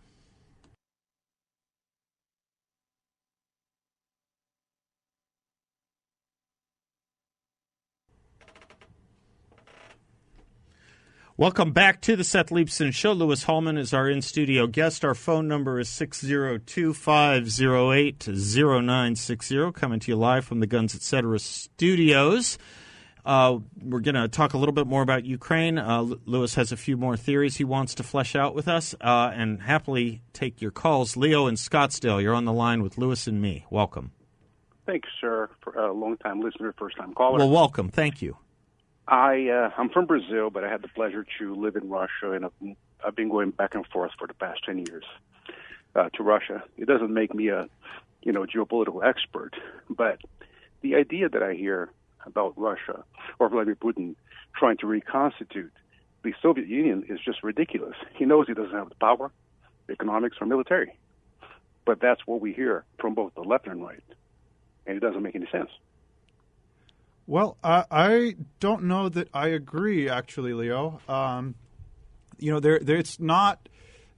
Welcome 11.39 11.73
back 11.73 12.03
to 12.03 12.15
the 12.15 12.25
Seth 12.25 12.51
Leibsohn 12.51 12.93
Show. 12.93 13.15
Louis 13.15 13.43
Hallman 13.43 13.79
is 13.79 13.95
our 13.95 14.09
in 14.09 14.21
studio 14.21 14.67
guest. 14.67 15.03
Our 15.03 15.15
phone 15.15 15.49
number 15.49 15.81
is 15.81 15.89
602 15.89 16.93
508 16.93 18.29
0960, 18.29 19.73
coming 19.73 19.99
to 19.99 20.13
you 20.13 20.17
live 20.17 20.45
from 20.45 20.61
the 20.61 20.67
Guns 20.67 20.95
Etc. 20.95 21.39
studios. 21.39 22.59
Uh, 23.25 23.59
we're 23.81 24.01
going 24.01 24.17
to 24.17 24.27
talk 24.29 24.55
a 24.55 24.59
little 24.59 24.73
bit 24.73 24.87
more 24.87 25.03
about 25.03 25.25
Ukraine. 25.25 25.79
Uh, 25.79 26.03
Louis 26.27 26.55
has 26.57 26.73
a 26.73 26.77
few 26.77 26.97
more 26.97 27.17
theories 27.17 27.57
he 27.57 27.65
wants 27.65 27.95
to 27.97 28.03
flesh 28.03 28.35
out 28.35 28.55
with 28.55 28.67
us, 28.67 28.95
uh, 29.01 29.31
and 29.33 29.63
happily 29.63 30.23
take 30.33 30.61
your 30.61 30.73
calls. 30.73 31.17
Leo 31.17 31.47
in 31.47 31.55
Scottsdale, 31.55 32.21
you're 32.21 32.35
on 32.35 32.45
the 32.45 32.53
line 32.53 32.83
with 32.83 32.99
Louis 32.99 33.27
and 33.27 33.41
me. 33.41 33.65
Welcome. 33.71 34.11
Thanks, 34.87 35.09
sir. 35.21 35.49
For 35.61 35.73
a 35.79 35.93
long-time 35.93 36.41
listener, 36.41 36.75
first-time 36.77 37.15
caller. 37.15 37.39
Well, 37.39 37.51
welcome. 37.51 37.89
Thank 37.89 38.21
you. 38.23 38.37
I 39.07 39.49
uh, 39.49 39.71
I'm 39.77 39.89
from 39.89 40.07
Brazil, 40.07 40.51
but 40.51 40.65
I 40.65 40.69
had 40.69 40.83
the 40.83 40.89
pleasure 40.89 41.27
to 41.39 41.55
live 41.55 41.77
in 41.77 41.89
Russia, 41.89 42.33
and 42.33 42.45
I've, 42.45 42.77
I've 43.05 43.17
been 43.17 43.29
going 43.29 43.51
back 43.51 43.75
and 43.75 43.87
forth 43.87 44.13
for 44.19 44.27
the 44.27 44.35
past 44.35 44.65
ten 44.65 44.79
years 44.79 45.05
uh, 45.95 46.09
to 46.15 46.23
Russia. 46.23 46.63
It 46.77 46.87
doesn't 46.87 47.13
make 47.13 47.35
me 47.35 47.49
a 47.49 47.69
you 48.23 48.33
know 48.33 48.47
geopolitical 48.47 49.05
expert, 49.05 49.55
but 49.91 50.21
the 50.83 50.95
idea 50.95 51.29
that 51.29 51.43
I 51.43 51.55
hear 51.55 51.91
about 52.27 52.55
Russia 52.57 53.05
or 53.39 53.49
Vladimir 53.49 53.77
Putin 53.77 54.15
trying 54.55 54.77
to 54.79 54.87
reconstitute 54.87 55.73
the 56.23 56.33
Soviet 56.41 56.69
Union 56.69 57.05
is 57.09 57.19
just 57.25 57.43
ridiculous. 57.43 57.97
He 58.15 58.25
knows 58.25 58.47
he 58.47 58.55
doesn't 58.55 58.73
have 58.73 58.89
the 58.89 58.95
power, 58.97 59.31
economics, 59.91 60.37
or 60.41 60.47
military, 60.47 60.97
but 61.85 62.01
that's 62.01 62.21
what 62.27 62.41
we 62.41 62.53
hear 62.53 62.85
from 62.99 63.15
both 63.15 63.35
the 63.35 63.43
left 63.43 63.67
and 63.67 63.85
right, 63.85 64.03
and 64.87 64.97
it 64.97 65.01
doesn't 65.01 65.23
make 65.23 65.35
any 65.35 65.49
sense. 65.51 65.71
Well, 67.27 67.57
I, 67.63 67.85
I 67.91 68.37
don't 68.61 68.85
know 68.85 69.09
that 69.09 69.29
I 69.33 69.49
agree, 69.49 70.09
actually, 70.09 70.55
Leo. 70.55 71.01
Um, 71.09 71.55
you 72.39 72.53
know, 72.53 72.61
there, 72.61 72.81
there, 72.81 72.97
it's 72.97 73.21
not 73.21 73.69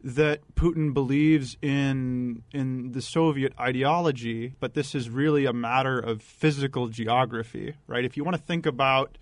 that 0.04 0.54
Putin 0.54 0.92
believes 0.92 1.56
in 1.62 2.42
in 2.52 2.92
the 2.92 3.00
Soviet 3.00 3.54
ideology, 3.58 4.54
but 4.61 4.75
this 4.75 4.94
is 4.94 5.08
really 5.08 5.46
a 5.46 5.52
matter 5.52 5.99
of 5.99 6.20
physical 6.20 6.88
geography, 6.88 7.75
right? 7.87 8.04
If 8.04 8.14
you 8.14 8.23
want 8.23 8.37
to 8.37 8.42
think 8.42 8.66
about 8.66 9.16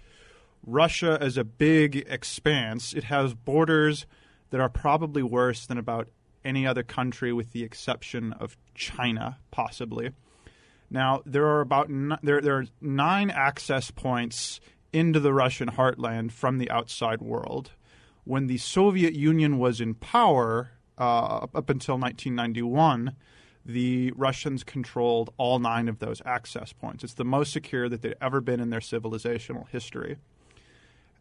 Russia 0.67 1.17
as 1.21 1.37
a 1.37 1.45
big 1.45 2.05
expanse, 2.09 2.93
it 2.93 3.05
has 3.05 3.33
borders 3.33 4.07
that 4.51 4.61
are 4.61 4.69
probably 4.69 5.23
worse 5.23 5.67
than 5.67 5.79
about 5.79 6.09
any 6.45 6.67
other 6.67 6.83
country, 6.83 7.33
with 7.33 7.53
the 7.53 7.63
exception 7.63 8.33
of 8.33 8.57
China, 8.75 9.39
possibly. 9.53 10.11
Now 10.91 11.23
there 11.25 11.47
are 11.47 11.61
about 11.61 11.91
n- 11.91 12.19
there 12.25 12.41
there 12.41 12.59
are 12.59 12.67
nine 12.81 13.31
access 13.31 13.93
points 13.93 14.61
into 14.93 15.21
the 15.21 15.33
Russian 15.33 15.71
heartland 15.71 16.33
from 16.33 16.59
the 16.59 16.73
outside 16.73 17.23
world. 17.23 17.71
When 18.25 18.47
the 18.47 18.59
Soviet 18.59 19.15
Union 19.15 19.59
was 19.59 19.81
in 19.81 19.95
power 19.95 20.73
uh, 20.99 21.47
up 21.55 21.69
until 21.69 21.99
1991, 21.99 23.17
the 23.65 24.13
Russians 24.13 24.65
controlled 24.65 25.33
all 25.37 25.59
nine 25.59 25.89
of 25.89 25.99
those 25.99 26.23
access 26.25 26.73
points. 26.73 27.05
It's 27.05 27.15
the 27.15 27.25
most 27.25 27.53
secure 27.53 27.89
that 27.89 28.03
they'd 28.03 28.15
ever 28.21 28.41
been 28.41 28.61
in 28.61 28.71
their 28.71 28.81
civilizational 28.81 29.69
history. 29.69 30.17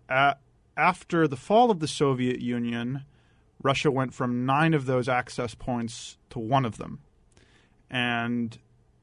Uh, 0.09 0.35
after 0.77 1.27
the 1.27 1.35
fall 1.35 1.71
of 1.71 1.79
the 1.79 1.87
Soviet 1.87 2.39
Union, 2.39 3.05
Russia 3.63 3.91
went 3.91 4.13
from 4.13 4.45
nine 4.45 4.73
of 4.73 4.85
those 4.85 5.07
access 5.07 5.55
points 5.55 6.17
to 6.29 6.39
one 6.39 6.65
of 6.65 6.77
them. 6.77 6.99
And 7.89 8.57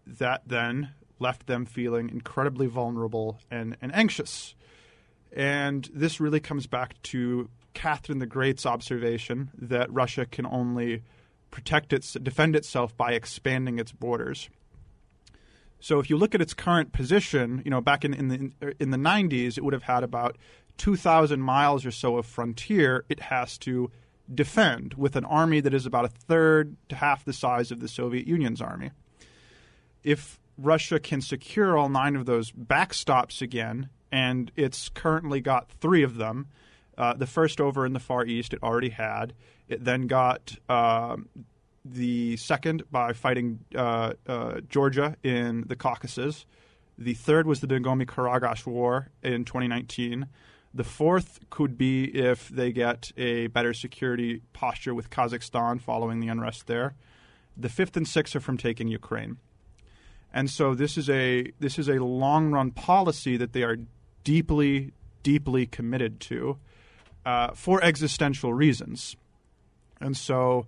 that 0.06 0.42
then 0.46 0.90
left 1.18 1.46
them 1.46 1.66
feeling 1.66 2.08
incredibly 2.10 2.66
vulnerable 2.66 3.38
and, 3.50 3.76
and 3.82 3.94
anxious. 3.94 4.54
And 5.32 5.88
this 5.92 6.20
really 6.20 6.40
comes 6.40 6.66
back 6.66 7.00
to 7.04 7.50
Catherine 7.78 8.18
the 8.18 8.26
Great's 8.26 8.66
observation 8.66 9.52
that 9.56 9.92
Russia 9.92 10.26
can 10.26 10.44
only 10.47 11.04
protect 11.52 11.92
its 11.92 12.14
defend 12.14 12.56
itself 12.56 12.97
by 12.97 13.12
expanding 13.12 13.78
its 13.78 13.92
borders. 13.92 14.50
So 15.78 16.00
if 16.00 16.11
you 16.11 16.16
look 16.16 16.35
at 16.35 16.40
its 16.40 16.54
current 16.54 16.90
position, 16.90 17.62
you 17.64 17.70
know, 17.70 17.80
back 17.80 18.04
in, 18.04 18.14
in 18.14 18.28
the 18.28 18.75
in 18.80 18.90
the 18.90 18.97
90s, 18.97 19.56
it 19.56 19.62
would 19.62 19.75
have 19.75 19.85
had 19.85 20.02
about 20.02 20.37
2,000 20.78 21.40
miles 21.40 21.87
or 21.87 21.92
so 21.92 22.16
of 22.16 22.26
frontier 22.26 23.04
it 23.08 23.20
has 23.20 23.56
to 23.58 23.92
defend 24.35 24.94
with 24.94 25.14
an 25.14 25.25
army 25.25 25.61
that 25.61 25.73
is 25.73 25.87
about 25.87 26.04
a 26.04 26.08
third 26.08 26.76
to 26.88 26.97
half 26.97 27.25
the 27.25 27.32
size 27.32 27.70
of 27.70 27.78
the 27.78 27.87
Soviet 27.87 28.26
Union's 28.26 28.61
army. 28.61 28.90
If 30.02 30.40
Russia 30.58 30.99
can 30.99 31.20
secure 31.20 31.78
all 31.78 31.88
nine 31.88 32.16
of 32.16 32.26
those 32.26 32.50
backstops 32.50 33.40
again, 33.40 33.88
and 34.11 34.50
it's 34.56 34.88
currently 34.88 35.40
got 35.40 35.70
three 35.80 36.02
of 36.02 36.16
them, 36.16 36.49
uh, 36.98 37.14
the 37.14 37.26
first 37.26 37.60
over 37.60 37.86
in 37.86 37.92
the 37.92 38.00
Far 38.00 38.26
East 38.26 38.52
it 38.52 38.62
already 38.62 38.90
had. 38.90 39.32
It 39.68 39.84
then 39.84 40.08
got 40.08 40.56
um, 40.68 41.28
the 41.84 42.36
second 42.36 42.82
by 42.90 43.12
fighting 43.12 43.60
uh, 43.74 44.14
uh, 44.26 44.60
Georgia 44.68 45.16
in 45.22 45.64
the 45.68 45.76
Caucasus. 45.76 46.44
The 46.98 47.14
third 47.14 47.46
was 47.46 47.60
the 47.60 47.68
Nagorno-Karabakh 47.68 48.66
War 48.66 49.08
in 49.22 49.44
2019. 49.44 50.26
The 50.74 50.84
fourth 50.84 51.38
could 51.50 51.78
be 51.78 52.04
if 52.04 52.48
they 52.48 52.72
get 52.72 53.12
a 53.16 53.46
better 53.46 53.72
security 53.72 54.42
posture 54.52 54.92
with 54.92 55.08
Kazakhstan 55.08 55.80
following 55.80 56.18
the 56.18 56.28
unrest 56.28 56.66
there. 56.66 56.94
The 57.56 57.68
fifth 57.68 57.96
and 57.96 58.06
sixth 58.06 58.34
are 58.36 58.40
from 58.40 58.58
taking 58.58 58.88
Ukraine. 58.88 59.38
And 60.32 60.50
so 60.50 60.74
this 60.74 60.98
is 60.98 61.08
a 61.08 61.52
this 61.58 61.78
is 61.78 61.88
a 61.88 62.04
long 62.04 62.50
run 62.50 62.70
policy 62.72 63.36
that 63.38 63.52
they 63.52 63.62
are 63.62 63.78
deeply 64.24 64.92
deeply 65.22 65.66
committed 65.66 66.20
to 66.20 66.58
uh, 67.28 67.52
for 67.52 67.85
existential 67.85 68.54
reasons. 68.54 69.14
And 70.00 70.16
so, 70.16 70.64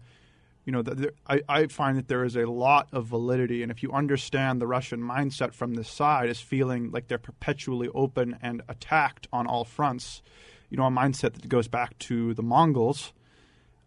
you 0.67 0.73
know, 0.73 0.83
the, 0.83 0.95
the, 0.95 1.13
I, 1.27 1.41
I 1.49 1.67
find 1.69 1.97
that 1.97 2.09
there 2.09 2.23
is 2.23 2.37
a 2.37 2.45
lot 2.45 2.89
of 2.93 3.07
validity, 3.07 3.63
and 3.63 3.73
if 3.73 3.83
you 3.83 3.91
understand 3.93 4.61
the 4.61 4.67
Russian 4.67 5.01
mindset 5.01 5.55
from 5.55 5.73
this 5.73 5.89
side 5.89 6.29
as 6.29 6.39
feeling 6.39 6.91
like 6.91 7.09
they're 7.09 7.17
perpetually 7.17 7.89
open 7.95 8.37
and 8.43 8.61
attacked 8.69 9.27
on 9.33 9.47
all 9.47 9.65
fronts, 9.65 10.21
you 10.69 10.77
know, 10.77 10.85
a 10.85 10.91
mindset 10.91 11.33
that 11.33 11.49
goes 11.49 11.67
back 11.67 11.99
to 12.01 12.35
the 12.35 12.43
Mongols, 12.43 13.15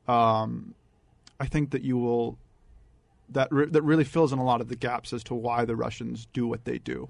um, 0.07 0.73
I 1.39 1.45
think 1.45 1.69
that 1.71 1.83
you 1.83 1.99
will 1.99 2.39
that 3.29 3.49
re- 3.51 3.69
that 3.69 3.83
really 3.83 4.03
fills 4.03 4.33
in 4.33 4.39
a 4.39 4.43
lot 4.43 4.61
of 4.61 4.67
the 4.67 4.75
gaps 4.75 5.13
as 5.13 5.23
to 5.25 5.35
why 5.35 5.63
the 5.63 5.75
Russians 5.75 6.27
do 6.33 6.47
what 6.47 6.65
they 6.65 6.79
do. 6.79 7.09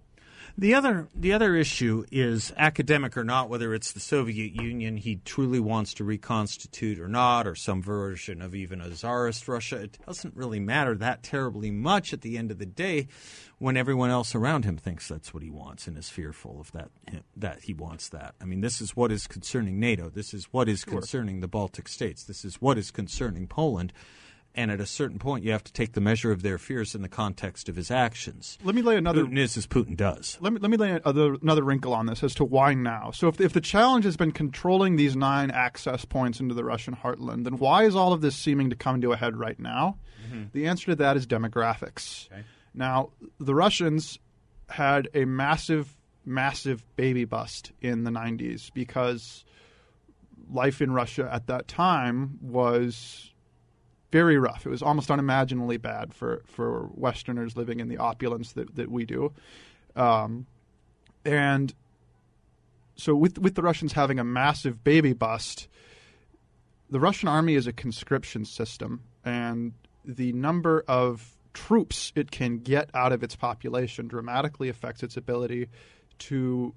The 0.55 0.75
other 0.75 1.09
the 1.15 1.33
other 1.33 1.55
issue 1.55 2.05
is 2.11 2.53
academic 2.55 3.17
or 3.17 3.23
not, 3.23 3.49
whether 3.49 3.73
it's 3.73 3.91
the 3.91 3.99
Soviet 3.99 4.53
Union 4.53 4.97
he 4.97 5.15
truly 5.25 5.59
wants 5.59 5.95
to 5.95 6.03
reconstitute 6.03 6.99
or 6.99 7.07
not, 7.07 7.47
or 7.47 7.55
some 7.55 7.81
version 7.81 8.39
of 8.39 8.53
even 8.53 8.79
a 8.79 8.93
czarist 8.93 9.47
Russia. 9.47 9.77
It 9.77 9.97
doesn't 10.05 10.35
really 10.35 10.59
matter 10.59 10.95
that 10.95 11.23
terribly 11.23 11.71
much 11.71 12.13
at 12.13 12.21
the 12.21 12.37
end 12.37 12.51
of 12.51 12.59
the 12.59 12.67
day, 12.67 13.07
when 13.57 13.75
everyone 13.75 14.11
else 14.11 14.35
around 14.35 14.63
him 14.63 14.77
thinks 14.77 15.07
that's 15.07 15.33
what 15.33 15.41
he 15.41 15.49
wants 15.49 15.87
and 15.87 15.97
is 15.97 16.09
fearful 16.09 16.59
of 16.59 16.71
that 16.73 16.91
that 17.35 17.63
he 17.63 17.73
wants 17.73 18.09
that. 18.09 18.35
I 18.39 18.45
mean, 18.45 18.61
this 18.61 18.79
is 18.79 18.95
what 18.95 19.11
is 19.11 19.25
concerning 19.25 19.79
NATO. 19.79 20.09
This 20.09 20.35
is 20.35 20.45
what 20.51 20.69
is 20.69 20.81
sure. 20.81 20.99
concerning 20.99 21.39
the 21.39 21.47
Baltic 21.47 21.87
states. 21.87 22.23
This 22.23 22.45
is 22.45 22.61
what 22.61 22.77
is 22.77 22.91
concerning 22.91 23.47
Poland 23.47 23.91
and 24.55 24.69
at 24.69 24.79
a 24.79 24.85
certain 24.85 25.17
point, 25.17 25.43
you 25.43 25.51
have 25.51 25.63
to 25.63 25.73
take 25.73 25.93
the 25.93 26.01
measure 26.01 26.31
of 26.31 26.43
their 26.43 26.57
fears 26.57 26.93
in 26.93 27.01
the 27.01 27.09
context 27.09 27.69
of 27.69 27.75
his 27.75 27.89
actions. 27.89 28.57
Let 28.63 28.75
me 28.75 28.81
lay 28.81 28.97
another. 28.97 29.23
Putin 29.23 29.37
is 29.37 29.57
as 29.57 29.65
Putin 29.65 29.97
does. 29.97 30.37
Let 30.41 30.53
me 30.53 30.59
let 30.59 30.69
me 30.69 30.77
lay 30.77 30.91
another, 30.91 31.35
another 31.41 31.63
wrinkle 31.63 31.93
on 31.93 32.05
this 32.05 32.23
as 32.23 32.35
to 32.35 32.43
why 32.43 32.73
now. 32.73 33.11
So, 33.11 33.27
if 33.27 33.41
if 33.41 33.53
the 33.53 33.61
challenge 33.61 34.05
has 34.05 34.15
been 34.15 34.31
controlling 34.31 34.95
these 34.95 35.15
nine 35.15 35.49
access 35.49 36.05
points 36.05 36.39
into 36.39 36.53
the 36.53 36.63
Russian 36.63 36.95
heartland, 36.95 37.45
then 37.45 37.57
why 37.57 37.83
is 37.83 37.95
all 37.95 38.13
of 38.13 38.21
this 38.21 38.35
seeming 38.35 38.69
to 38.69 38.75
come 38.75 39.01
to 39.01 39.11
a 39.11 39.17
head 39.17 39.35
right 39.35 39.59
now? 39.59 39.97
Mm-hmm. 40.27 40.43
The 40.53 40.67
answer 40.67 40.87
to 40.87 40.95
that 40.97 41.17
is 41.17 41.25
demographics. 41.25 42.31
Okay. 42.31 42.43
Now, 42.75 43.09
the 43.39 43.55
Russians 43.55 44.19
had 44.69 45.09
a 45.13 45.25
massive, 45.25 45.95
massive 46.25 46.83
baby 46.95 47.25
bust 47.25 47.71
in 47.81 48.03
the 48.03 48.11
'90s 48.11 48.71
because 48.71 49.45
life 50.51 50.81
in 50.81 50.91
Russia 50.91 51.27
at 51.31 51.47
that 51.47 51.67
time 51.67 52.37
was 52.41 53.32
very 54.13 54.37
rough. 54.37 54.67
It 54.67 54.69
was 54.69 54.83
almost 54.83 55.09
unimaginably 55.09 55.77
bad 55.77 56.13
for, 56.13 56.43
for 56.45 56.87
Westerners 56.93 57.57
living 57.57 57.79
in 57.79 57.87
the 57.87 57.97
opulence 57.97 58.51
that, 58.51 58.75
that 58.75 58.91
we 58.91 59.05
do. 59.05 59.33
Um, 59.95 60.45
and 61.25 61.73
so, 62.95 63.15
with, 63.15 63.39
with 63.39 63.55
the 63.55 63.63
Russians 63.63 63.93
having 63.93 64.19
a 64.19 64.23
massive 64.23 64.83
baby 64.83 65.13
bust, 65.13 65.67
the 66.91 66.99
Russian 66.99 67.27
army 67.27 67.55
is 67.55 67.65
a 67.65 67.73
conscription 67.73 68.45
system, 68.45 69.01
and 69.25 69.73
the 70.05 70.31
number 70.33 70.85
of 70.87 71.35
troops 71.55 72.13
it 72.15 72.29
can 72.29 72.59
get 72.59 72.91
out 72.93 73.13
of 73.13 73.23
its 73.23 73.35
population 73.35 74.07
dramatically 74.07 74.69
affects 74.69 75.01
its 75.01 75.17
ability 75.17 75.69
to 76.19 76.75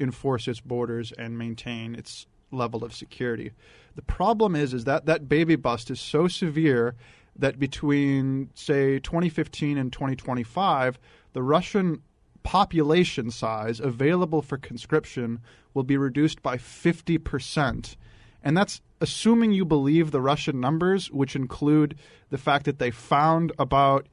enforce 0.00 0.48
its 0.48 0.60
borders 0.60 1.12
and 1.12 1.36
maintain 1.36 1.94
its 1.94 2.26
level 2.50 2.84
of 2.84 2.94
security. 2.94 3.52
The 3.94 4.02
problem 4.02 4.54
is 4.54 4.74
is 4.74 4.84
that 4.84 5.06
that 5.06 5.28
baby 5.28 5.56
bust 5.56 5.90
is 5.90 6.00
so 6.00 6.28
severe 6.28 6.94
that 7.36 7.58
between 7.58 8.50
say 8.54 8.98
2015 8.98 9.78
and 9.78 9.92
2025, 9.92 10.98
the 11.32 11.42
Russian 11.42 12.02
population 12.42 13.30
size 13.30 13.80
available 13.80 14.42
for 14.42 14.56
conscription 14.56 15.40
will 15.74 15.82
be 15.82 15.96
reduced 15.96 16.42
by 16.42 16.56
50%. 16.56 17.96
And 18.42 18.56
that's 18.56 18.80
assuming 19.00 19.52
you 19.52 19.64
believe 19.64 20.10
the 20.10 20.20
Russian 20.20 20.60
numbers, 20.60 21.10
which 21.10 21.36
include 21.36 21.96
the 22.30 22.38
fact 22.38 22.64
that 22.64 22.78
they 22.78 22.90
found 22.90 23.52
about 23.58 24.06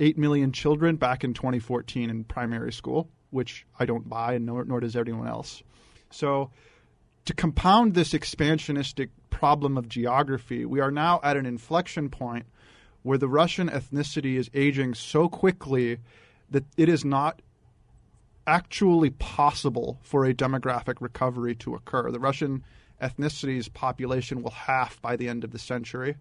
8 0.00 0.16
million 0.16 0.52
children 0.52 0.96
back 0.96 1.24
in 1.24 1.34
2014 1.34 2.10
in 2.10 2.24
primary 2.24 2.72
school, 2.72 3.08
which 3.30 3.66
I 3.78 3.84
don't 3.84 4.08
buy, 4.08 4.34
and 4.34 4.46
nor, 4.46 4.64
nor 4.64 4.80
does 4.80 4.96
anyone 4.96 5.26
else. 5.26 5.62
So 6.10 6.50
to 7.28 7.34
compound 7.34 7.92
this 7.92 8.14
expansionistic 8.14 9.10
problem 9.28 9.76
of 9.76 9.86
geography, 9.86 10.64
we 10.64 10.80
are 10.80 10.90
now 10.90 11.20
at 11.22 11.36
an 11.36 11.44
inflection 11.44 12.08
point 12.08 12.46
where 13.02 13.18
the 13.18 13.28
Russian 13.28 13.68
ethnicity 13.68 14.36
is 14.36 14.48
aging 14.54 14.94
so 14.94 15.28
quickly 15.28 15.98
that 16.50 16.64
it 16.78 16.88
is 16.88 17.04
not 17.04 17.42
actually 18.46 19.10
possible 19.10 19.98
for 20.00 20.24
a 20.24 20.32
demographic 20.32 21.02
recovery 21.02 21.54
to 21.56 21.74
occur. 21.74 22.10
The 22.10 22.18
Russian 22.18 22.64
ethnicity's 22.98 23.68
population 23.68 24.42
will 24.42 24.52
half 24.52 24.98
by 25.02 25.16
the 25.16 25.28
end 25.28 25.44
of 25.44 25.50
the 25.50 25.58
century, 25.58 26.16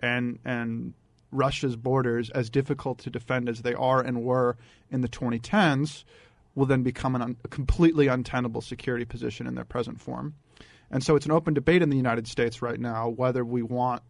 and 0.00 0.38
and 0.44 0.92
Russia's 1.32 1.74
borders, 1.74 2.28
as 2.28 2.50
difficult 2.50 2.98
to 2.98 3.08
defend 3.08 3.48
as 3.48 3.62
they 3.62 3.72
are 3.72 4.02
and 4.02 4.22
were 4.22 4.58
in 4.90 5.00
the 5.00 5.08
2010s, 5.08 6.04
will 6.54 6.66
then 6.66 6.82
become 6.82 7.16
un- 7.16 7.36
a 7.44 7.48
completely 7.48 8.06
untenable 8.06 8.60
security 8.60 9.04
position 9.04 9.46
in 9.46 9.54
their 9.54 9.64
present 9.64 10.00
form. 10.00 10.34
And 10.90 11.02
so 11.02 11.16
it's 11.16 11.26
an 11.26 11.32
open 11.32 11.54
debate 11.54 11.82
in 11.82 11.90
the 11.90 11.96
United 11.96 12.28
States 12.28 12.62
right 12.62 12.78
now 12.78 13.08
whether 13.08 13.44
we 13.44 13.62
want 13.62 14.02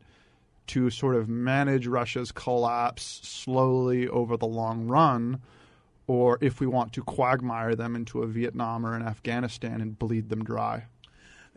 to 0.69 0.91
sort 0.91 1.15
of 1.15 1.29
manage 1.29 1.87
Russia's 1.87 2.33
collapse 2.33 3.21
slowly 3.23 4.09
over 4.09 4.37
the 4.37 4.47
long 4.47 4.87
run, 4.87 5.41
or 6.07 6.39
if 6.41 6.61
we 6.61 6.67
want 6.67 6.93
to 6.95 7.03
quagmire 7.03 7.75
them 7.75 7.95
into 7.95 8.23
a 8.23 8.27
Vietnam 8.27 8.85
or 8.85 8.95
an 8.95 9.03
Afghanistan 9.03 9.81
and 9.81 9.99
bleed 9.99 10.29
them 10.29 10.45
dry. 10.45 10.85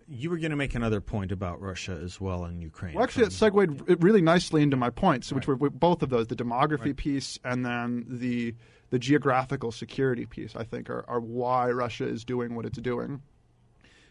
You 0.10 0.30
were 0.30 0.38
going 0.38 0.52
to 0.52 0.58
make 0.58 0.74
another 0.74 1.02
point 1.02 1.34
about 1.34 1.62
Russia 1.62 2.00
as 2.02 2.22
well 2.22 2.46
in 2.46 2.62
Ukraine. 2.62 2.96
Well, 2.96 3.04
actually, 3.04 3.24
it 3.24 3.42
um, 3.42 3.52
segued 3.52 4.02
really 4.02 4.22
nicely 4.22 4.62
into 4.62 4.78
my 4.78 4.90
points, 4.90 5.34
which 5.34 5.48
right. 5.48 5.60
were 5.60 5.70
both 5.70 6.02
of 6.02 6.10
those 6.10 6.28
the 6.28 6.36
demography 6.36 6.86
right. 6.86 6.96
piece 6.96 7.38
and 7.44 7.66
then 7.66 8.06
the 8.08 8.56
the 8.90 9.00
geographical 9.00 9.72
security 9.72 10.26
piece, 10.26 10.56
I 10.56 10.64
think, 10.64 10.90
are, 10.90 11.04
are 11.08 11.20
why 11.20 11.70
Russia 11.70 12.08
is 12.08 12.24
doing 12.24 12.56
what 12.56 12.66
it's 12.66 12.80
doing. 12.80 13.22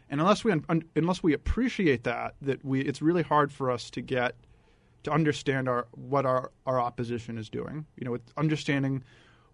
And 0.09 0.21
unless 0.21 0.45
we 0.45 0.53
un, 0.53 0.85
unless 0.95 1.23
we 1.23 1.33
appreciate 1.33 2.05
that, 2.05 2.35
that 2.43 2.65
we 2.65 2.81
it's 2.81 3.03
really 3.03 3.23
hard 3.23 3.53
for 3.53 3.71
us 3.71 3.91
to 3.91 4.01
get 4.01 4.37
to 5.03 5.11
understand 5.11 5.69
our 5.69 5.89
what 5.93 6.25
our, 6.25 6.53
our 6.65 6.81
opposition 6.81 7.39
is 7.39 7.49
doing. 7.49 7.87
You 7.97 8.05
know, 8.07 8.19
understanding 8.37 9.03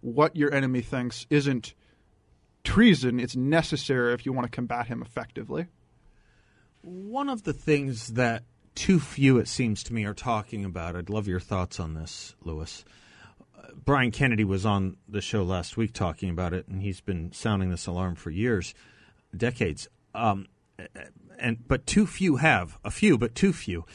what 0.01 0.35
your 0.35 0.53
enemy 0.53 0.81
thinks 0.81 1.25
isn't 1.29 1.73
treason; 2.63 3.19
it's 3.19 3.35
necessary 3.35 4.13
if 4.13 4.25
you 4.25 4.33
want 4.33 4.45
to 4.45 4.55
combat 4.55 4.87
him 4.87 5.01
effectively. 5.01 5.67
One 6.81 7.29
of 7.29 7.43
the 7.43 7.53
things 7.53 8.09
that 8.09 8.43
too 8.75 8.99
few, 8.99 9.37
it 9.37 9.47
seems 9.47 9.83
to 9.83 9.93
me, 9.93 10.05
are 10.05 10.13
talking 10.13 10.65
about. 10.65 10.95
I'd 10.95 11.09
love 11.09 11.27
your 11.27 11.39
thoughts 11.39 11.79
on 11.79 11.95
this, 11.95 12.35
Louis 12.43 12.83
Brian 13.73 14.11
Kennedy 14.11 14.43
was 14.43 14.65
on 14.65 14.97
the 15.07 15.21
show 15.21 15.43
last 15.43 15.77
week 15.77 15.93
talking 15.93 16.29
about 16.29 16.53
it, 16.53 16.67
and 16.67 16.81
he's 16.81 17.01
been 17.01 17.31
sounding 17.31 17.69
this 17.69 17.87
alarm 17.87 18.15
for 18.15 18.29
years, 18.29 18.73
decades. 19.35 19.87
Um, 20.13 20.47
and 21.39 21.67
but 21.67 21.85
too 21.85 22.05
few 22.05 22.37
have 22.37 22.77
a 22.83 22.91
few, 22.91 23.17
but 23.17 23.35
too 23.35 23.53
few. 23.53 23.85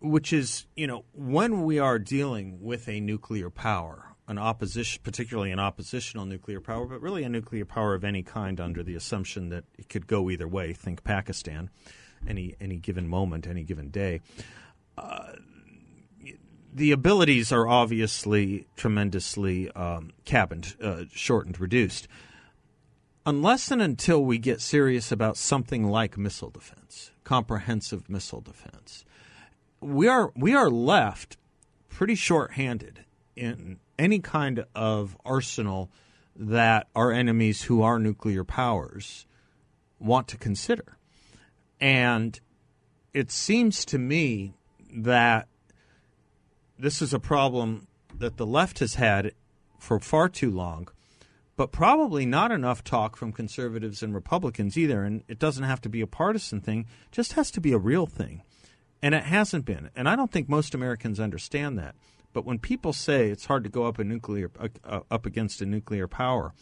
Which 0.00 0.32
is, 0.32 0.66
you 0.76 0.86
know, 0.86 1.04
when 1.12 1.64
we 1.64 1.80
are 1.80 1.98
dealing 1.98 2.60
with 2.62 2.88
a 2.88 3.00
nuclear 3.00 3.50
power, 3.50 4.14
an 4.28 4.38
opposition, 4.38 5.00
particularly 5.02 5.50
an 5.50 5.58
oppositional 5.58 6.24
nuclear 6.24 6.60
power, 6.60 6.86
but 6.86 7.00
really 7.00 7.24
a 7.24 7.28
nuclear 7.28 7.64
power 7.64 7.94
of 7.94 8.04
any 8.04 8.22
kind, 8.22 8.60
under 8.60 8.84
the 8.84 8.94
assumption 8.94 9.48
that 9.48 9.64
it 9.76 9.88
could 9.88 10.06
go 10.06 10.30
either 10.30 10.46
way. 10.46 10.72
Think 10.72 11.02
Pakistan, 11.02 11.70
any 12.28 12.54
any 12.60 12.76
given 12.76 13.08
moment, 13.08 13.46
any 13.46 13.64
given 13.64 13.90
day. 13.90 14.20
Uh, 14.96 15.32
the 16.78 16.92
abilities 16.92 17.50
are 17.52 17.66
obviously 17.66 18.66
tremendously 18.76 19.70
um, 19.72 20.12
cabined, 20.24 20.76
uh, 20.80 21.04
shortened, 21.12 21.60
reduced. 21.60 22.06
Unless 23.26 23.70
and 23.72 23.82
until 23.82 24.24
we 24.24 24.38
get 24.38 24.60
serious 24.60 25.12
about 25.12 25.36
something 25.36 25.88
like 25.88 26.16
missile 26.16 26.50
defense, 26.50 27.10
comprehensive 27.24 28.08
missile 28.08 28.40
defense, 28.40 29.04
we 29.80 30.08
are 30.08 30.32
we 30.34 30.54
are 30.54 30.70
left 30.70 31.36
pretty 31.88 32.14
short-handed 32.14 33.04
in 33.36 33.78
any 33.98 34.20
kind 34.20 34.64
of 34.74 35.16
arsenal 35.24 35.90
that 36.36 36.86
our 36.94 37.10
enemies, 37.10 37.62
who 37.64 37.82
are 37.82 37.98
nuclear 37.98 38.44
powers, 38.44 39.26
want 39.98 40.28
to 40.28 40.36
consider. 40.36 40.96
And 41.80 42.38
it 43.12 43.32
seems 43.32 43.84
to 43.86 43.98
me 43.98 44.54
that 44.94 45.48
this 46.78 47.02
is 47.02 47.12
a 47.12 47.18
problem 47.18 47.86
that 48.16 48.36
the 48.36 48.46
left 48.46 48.78
has 48.78 48.94
had 48.94 49.32
for 49.78 49.98
far 49.98 50.28
too 50.28 50.50
long, 50.50 50.88
but 51.56 51.72
probably 51.72 52.24
not 52.24 52.52
enough 52.52 52.84
talk 52.84 53.16
from 53.16 53.32
conservatives 53.32 54.02
and 54.02 54.14
Republicans 54.14 54.76
either. 54.76 55.02
And 55.02 55.22
it 55.28 55.38
doesn't 55.38 55.64
have 55.64 55.80
to 55.82 55.88
be 55.88 56.00
a 56.00 56.06
partisan 56.06 56.60
thing, 56.60 56.86
just 57.10 57.32
has 57.32 57.50
to 57.52 57.60
be 57.60 57.72
a 57.72 57.78
real 57.78 58.06
thing. 58.06 58.42
And 59.02 59.14
it 59.14 59.24
hasn't 59.24 59.64
been. 59.64 59.90
And 59.94 60.08
I 60.08 60.16
don't 60.16 60.30
think 60.30 60.48
most 60.48 60.74
Americans 60.74 61.20
understand 61.20 61.78
that. 61.78 61.94
But 62.32 62.44
when 62.44 62.58
people 62.58 62.92
say 62.92 63.30
it's 63.30 63.46
hard 63.46 63.64
to 63.64 63.70
go 63.70 63.86
up 63.86 63.98
a 63.98 64.04
nuclear 64.04 64.50
uh, 64.58 64.68
uh 64.84 65.00
up 65.10 65.24
against 65.26 65.62
a 65.62 65.66
nuclear 65.66 66.06
power 66.06 66.52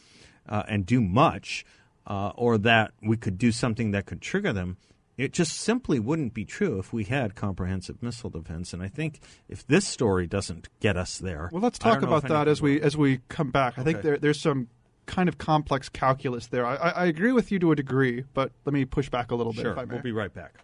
uh, 0.48 0.62
and 0.68 0.87
do 0.87 1.00
much, 1.00 1.64
uh, 2.07 2.33
or 2.37 2.57
that 2.59 2.92
we 3.02 3.16
could 3.16 3.37
do 3.37 3.50
something 3.50 3.90
that 3.90 4.07
could 4.07 4.20
trigger 4.20 4.52
them, 4.52 4.76
it 5.16 5.33
just 5.33 5.52
simply 5.52 5.98
wouldn't 5.98 6.35
be 6.35 6.44
true 6.44 6.79
if 6.79 6.92
we 6.92 7.05
had 7.05 7.35
comprehensive 7.35 8.02
missile 8.02 8.31
defense. 8.31 8.72
And 8.72 8.83
I 8.83 8.88
think 8.88 9.20
if 9.48 9.66
this 9.66 9.87
story 9.87 10.26
doesn't 10.26 10.68
get 10.81 10.96
us 10.96 11.18
there, 11.18 11.48
well, 11.52 11.62
let's 11.62 11.79
talk 11.79 12.02
about 12.02 12.29
that 12.29 12.48
as 12.48 12.61
we 12.61 12.81
as 12.81 12.96
we 12.96 13.20
come 13.29 13.50
back. 13.50 13.79
I 13.79 13.83
okay. 13.83 13.92
think 13.92 14.02
there, 14.02 14.18
there's 14.18 14.40
some 14.40 14.68
kind 15.07 15.29
of 15.29 15.38
complex 15.38 15.88
calculus 15.88 16.48
there. 16.48 16.66
I, 16.66 16.74
I, 16.74 17.07
agree 17.07 17.33
with 17.33 17.52
you 17.52 17.61
to 17.61 17.70
a 17.72 17.76
degree, 17.76 18.24
but 18.35 18.50
let 18.64 18.74
me 18.74 18.85
push 18.85 19.09
back 19.09 19.31
a 19.31 19.37
little 19.37 19.52
bit. 19.52 19.62
Sure, 19.62 19.87
we'll 19.88 20.02
be 20.02 20.12
right 20.12 20.33
back. 20.35 20.55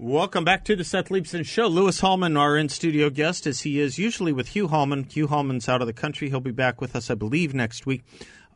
Welcome 0.00 0.44
back 0.44 0.64
to 0.66 0.76
the 0.76 0.84
Seth 0.84 1.08
Leibsohn 1.08 1.44
Show. 1.44 1.66
Louis 1.66 1.98
Hallman, 1.98 2.36
our 2.36 2.56
in 2.56 2.68
studio 2.68 3.10
guest, 3.10 3.48
as 3.48 3.62
he 3.62 3.80
is 3.80 3.98
usually 3.98 4.32
with 4.32 4.50
Hugh 4.50 4.68
Hallman. 4.68 5.02
Hugh 5.02 5.26
Hallman's 5.26 5.68
out 5.68 5.80
of 5.80 5.88
the 5.88 5.92
country. 5.92 6.28
He'll 6.28 6.38
be 6.38 6.52
back 6.52 6.80
with 6.80 6.94
us, 6.94 7.10
I 7.10 7.16
believe, 7.16 7.52
next 7.52 7.84
week. 7.84 8.04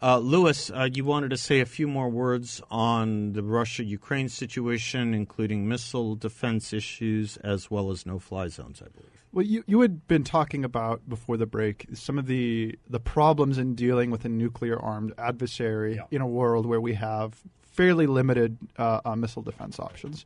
Uh, 0.01 0.19
Louis, 0.19 0.71
uh, 0.71 0.89
you 0.93 1.05
wanted 1.05 1.31
to 1.31 1.37
say 1.37 1.59
a 1.59 1.67
few 1.67 1.89
more 1.89 2.09
words 2.09 2.63
on 2.71 3.33
the 3.33 3.43
Russia 3.43 3.83
Ukraine 3.83 4.29
situation, 4.29 5.15
including 5.15 5.67
missile 5.67 6.15
defense 6.15 6.73
issues 6.73 7.37
as 7.39 7.69
well 7.69 7.91
as 7.91 8.07
no 8.07 8.21
fly 8.21 8.47
zones, 8.47 8.81
I 8.81 8.89
believe. 8.91 9.11
Well, 9.33 9.45
you, 9.45 9.65
you 9.67 9.81
had 9.81 10.07
been 10.07 10.23
talking 10.23 10.65
about 10.65 11.09
before 11.09 11.37
the 11.37 11.47
break 11.47 11.87
some 11.95 12.19
of 12.19 12.27
the, 12.27 12.79
the 12.89 13.01
problems 13.01 13.59
in 13.59 13.75
dealing 13.75 14.13
with 14.13 14.25
a 14.25 14.29
nuclear 14.29 14.79
armed 14.79 15.13
adversary 15.19 15.97
Yeah. 15.97 16.03
in 16.13 16.21
a 16.21 16.27
world 16.27 16.67
where 16.67 16.81
we 16.81 16.95
have 16.95 17.35
fairly 17.73 18.07
limited 18.07 18.59
uh, 18.79 19.01
uh, 19.05 19.17
missile 19.17 19.43
defense 19.43 19.81
options. 19.81 20.25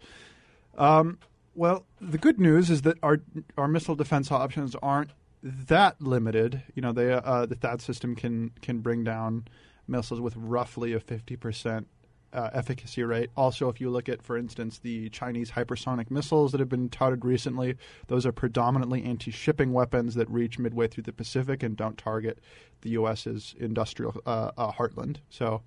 Um, 0.76 1.18
well, 1.54 1.86
the 2.00 2.18
good 2.18 2.38
news 2.38 2.70
is 2.70 2.82
that 2.82 2.98
our 3.02 3.20
our 3.56 3.68
missile 3.68 3.94
defense 3.94 4.30
options 4.30 4.76
aren't 4.82 5.10
that 5.42 6.00
limited. 6.00 6.62
You 6.74 6.82
know, 6.82 6.92
they 6.92 7.12
uh, 7.12 7.46
the 7.46 7.56
THAAD 7.56 7.80
system 7.80 8.14
can 8.14 8.50
can 8.60 8.80
bring 8.80 9.04
down 9.04 9.46
missiles 9.88 10.20
with 10.20 10.36
roughly 10.36 10.92
a 10.92 11.00
fifty 11.00 11.36
percent 11.36 11.88
uh, 12.32 12.50
efficacy 12.52 13.02
rate. 13.02 13.30
Also, 13.36 13.68
if 13.70 13.80
you 13.80 13.88
look 13.88 14.08
at, 14.08 14.22
for 14.22 14.36
instance, 14.36 14.78
the 14.78 15.08
Chinese 15.08 15.52
hypersonic 15.52 16.10
missiles 16.10 16.52
that 16.52 16.60
have 16.60 16.68
been 16.68 16.90
touted 16.90 17.24
recently, 17.24 17.76
those 18.08 18.26
are 18.26 18.32
predominantly 18.32 19.02
anti-shipping 19.04 19.72
weapons 19.72 20.14
that 20.14 20.28
reach 20.28 20.58
midway 20.58 20.86
through 20.86 21.04
the 21.04 21.12
Pacific 21.12 21.62
and 21.62 21.76
don't 21.76 21.96
target 21.96 22.38
the 22.82 22.90
U.S.'s 22.90 23.54
industrial 23.58 24.20
uh, 24.26 24.50
uh, 24.58 24.72
heartland. 24.72 25.18
So, 25.30 25.62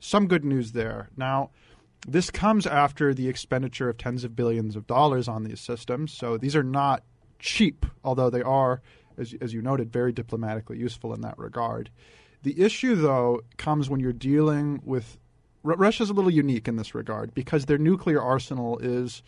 some 0.00 0.26
good 0.26 0.44
news 0.44 0.72
there. 0.72 1.10
Now. 1.16 1.50
This 2.06 2.30
comes 2.30 2.66
after 2.66 3.12
the 3.12 3.28
expenditure 3.28 3.88
of 3.88 3.98
tens 3.98 4.24
of 4.24 4.36
billions 4.36 4.76
of 4.76 4.86
dollars 4.86 5.28
on 5.28 5.44
these 5.44 5.60
systems. 5.60 6.12
So 6.12 6.38
these 6.38 6.56
are 6.56 6.62
not 6.62 7.02
cheap, 7.38 7.84
although 8.04 8.30
they 8.30 8.42
are, 8.42 8.82
as, 9.16 9.34
as 9.40 9.52
you 9.52 9.62
noted, 9.62 9.92
very 9.92 10.12
diplomatically 10.12 10.78
useful 10.78 11.12
in 11.12 11.20
that 11.22 11.38
regard. 11.38 11.90
The 12.42 12.60
issue, 12.62 12.94
though, 12.94 13.40
comes 13.56 13.90
when 13.90 14.00
you're 14.00 14.12
dealing 14.12 14.80
with. 14.84 15.18
Russia's 15.64 16.08
a 16.08 16.14
little 16.14 16.30
unique 16.30 16.68
in 16.68 16.76
this 16.76 16.94
regard 16.94 17.34
because 17.34 17.66
their 17.66 17.78
nuclear 17.78 18.22
arsenal 18.22 18.78
is. 18.78 19.22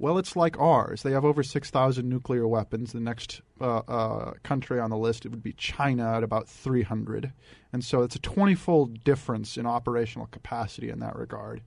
Well, 0.00 0.16
it's 0.16 0.34
like 0.34 0.58
ours. 0.58 1.02
They 1.02 1.12
have 1.12 1.26
over 1.26 1.42
6,000 1.42 2.08
nuclear 2.08 2.48
weapons. 2.48 2.92
The 2.92 3.00
next 3.00 3.42
uh, 3.60 3.80
uh, 3.86 4.32
country 4.42 4.80
on 4.80 4.88
the 4.88 4.96
list 4.96 5.26
it 5.26 5.28
would 5.28 5.42
be 5.42 5.52
China 5.52 6.16
at 6.16 6.22
about 6.22 6.48
300. 6.48 7.34
And 7.74 7.84
so 7.84 8.00
it's 8.00 8.16
a 8.16 8.18
20 8.18 8.54
fold 8.54 9.04
difference 9.04 9.58
in 9.58 9.66
operational 9.66 10.26
capacity 10.28 10.88
in 10.88 11.00
that 11.00 11.16
regard. 11.16 11.60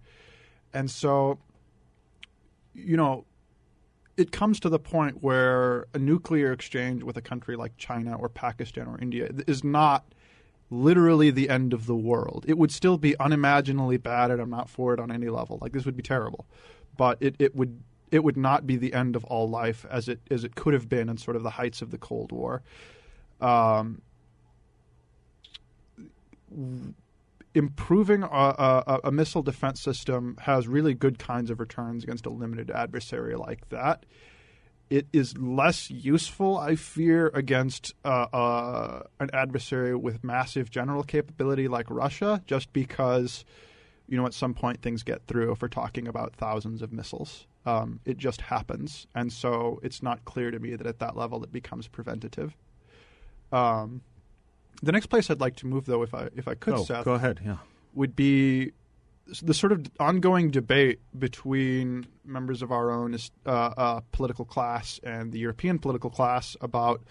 And 0.74 0.89
so, 0.89 1.38
you 2.74 2.98
know, 2.98 3.26
it 4.17 4.32
comes 4.32 4.60
to 4.62 4.69
the 4.69 4.80
point 4.80 5.22
where 5.22 5.86
a 5.93 6.00
nuclear 6.00 6.52
exchange 6.52 7.04
with 7.04 7.17
a 7.17 7.22
country 7.22 7.56
like 7.56 7.78
China 7.78 8.17
or 8.17 8.30
Pakistan 8.30 8.88
or 8.88 9.00
India 9.00 9.30
is 9.46 9.63
not 9.63 10.12
literally 10.72 11.30
the 11.30 11.50
end 11.50 11.72
of 11.72 11.86
the 11.86 11.96
world. 11.96 12.46
It 12.48 12.58
would 12.58 12.72
still 12.72 12.98
be 12.98 13.15
unimaginably 13.19 13.98
bad, 13.98 14.32
and 14.32 14.41
I'm 14.41 14.50
not 14.50 14.72
for 14.72 14.91
it 14.91 15.00
on 15.00 15.12
any 15.12 15.30
level. 15.30 15.60
Like 15.62 15.72
this 15.72 15.86
would 15.86 15.96
be 15.96 16.02
terrible, 16.02 16.48
but 16.98 17.19
it, 17.22 17.36
it 17.38 17.56
would 17.56 17.84
it 18.13 18.23
would 18.23 18.38
not 18.38 18.67
be 18.67 18.76
the 18.76 18.93
end 18.93 19.15
of 19.15 19.23
all 19.26 19.49
life 19.49 19.88
as 19.89 20.08
it 20.08 20.19
as 20.30 20.43
it 20.43 20.54
could 20.54 20.76
have 20.76 20.88
been 20.88 21.10
in 21.10 21.17
sort 21.17 21.36
of 21.36 21.41
the 21.41 21.49
heights 21.49 21.82
of 21.82 21.89
the 21.89 21.97
Cold 21.97 22.32
War. 22.32 22.62
Um, 23.41 24.04
improving 27.56 28.21
a, 28.21 28.28
a, 28.28 28.99
a 29.06 29.12
missile 29.12 29.41
defense 29.41 29.82
system 29.82 30.38
has 30.41 30.67
really 30.67 30.93
good 30.93 31.17
kinds 31.17 31.49
of 31.49 31.60
returns 31.60 32.04
against 32.04 32.28
a 32.28 32.30
limited 32.30 32.69
adversary 32.69 33.36
like 33.36 33.67
that. 33.69 34.06
It 34.91 35.08
is 35.12 35.36
less 35.36 35.89
useful, 35.89 36.56
I 36.56 36.76
fear, 36.76 37.32
against 37.34 37.95
uh, 38.06 38.28
uh, 38.32 39.04
an 39.19 39.32
adversary 39.34 39.95
with 39.95 40.23
massive 40.23 40.69
general 40.69 41.02
capability 41.02 41.67
like 41.67 41.89
Russia, 41.89 42.43
just 42.45 42.71
because, 42.73 43.43
you 44.08 44.17
know, 44.17 44.28
at 44.28 44.36
some 44.36 44.54
point 44.54 44.84
things 44.84 45.02
get 45.02 45.26
through 45.26 45.52
if 45.52 45.63
we're 45.63 45.67
talking 45.67 46.08
about 46.08 46.36
thousands 46.36 46.84
of 46.84 46.93
missiles. 46.93 47.47
Um, 47.65 47.99
it 48.06 48.17
just 48.17 48.41
happens. 48.41 49.08
And 49.15 49.32
so 49.32 49.80
it's 49.84 50.04
not 50.04 50.26
clear 50.26 50.52
to 50.52 50.60
me 50.60 50.76
that 50.76 50.86
at 50.86 50.99
that 50.99 51.15
level 51.15 51.43
it 51.43 51.52
becomes 51.52 51.88
preventative. 51.88 52.56
Um, 53.52 54.02
the 54.82 54.91
next 54.91 55.08
place 55.08 55.30
I'd 55.30 55.39
like 55.39 55.56
to 55.58 55.67
move, 55.67 55.86
though, 55.86 56.02
if 56.02 56.13
I 56.13 56.30
if 56.36 56.47
I 56.47 56.56
could, 56.56 56.76
Go, 56.76 56.84
Seth, 56.84 57.06
go 57.06 57.13
ahead. 57.13 57.39
Yeah. 57.45 57.58
would 57.93 58.15
be 58.15 58.71
the 59.41 59.54
sort 59.54 59.71
of 59.71 59.86
ongoing 59.99 60.52
debate 60.52 60.99
between 61.17 62.06
members 62.26 62.62
of 62.62 62.71
our 62.71 62.91
own 62.91 63.15
uh, 63.45 63.49
uh, 63.49 64.02
political 64.12 64.43
class 64.43 64.99
and 65.04 65.32
the 65.32 65.39
European 65.39 65.80
political 65.80 66.10
class 66.10 66.58
about 66.60 67.02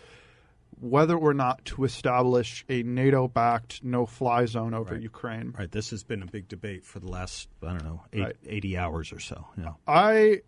whether 0.83 1.17
or 1.17 1.33
not 1.33 1.65
to 1.65 1.85
establish 1.85 2.65
a 2.69 2.83
NATO-backed 2.83 3.85
no-fly 3.85 4.47
zone 4.47 4.75
over 4.75 4.95
Right. 4.95 5.03
Ukraine. 5.03 5.55
Right. 5.57 5.71
This 5.71 5.91
has 5.91 6.03
been 6.03 6.23
a 6.23 6.27
big 6.27 6.49
debate 6.49 6.85
for 6.85 6.99
the 6.99 7.09
last, 7.09 7.49
I 7.63 7.69
don't 7.69 7.85
know, 7.85 8.03
eight, 8.13 8.21
Right. 8.21 8.37
80 8.47 8.77
hours 8.79 9.13
or 9.13 9.21
so. 9.21 9.47
Yeah. 9.57 9.73
I 9.87 10.43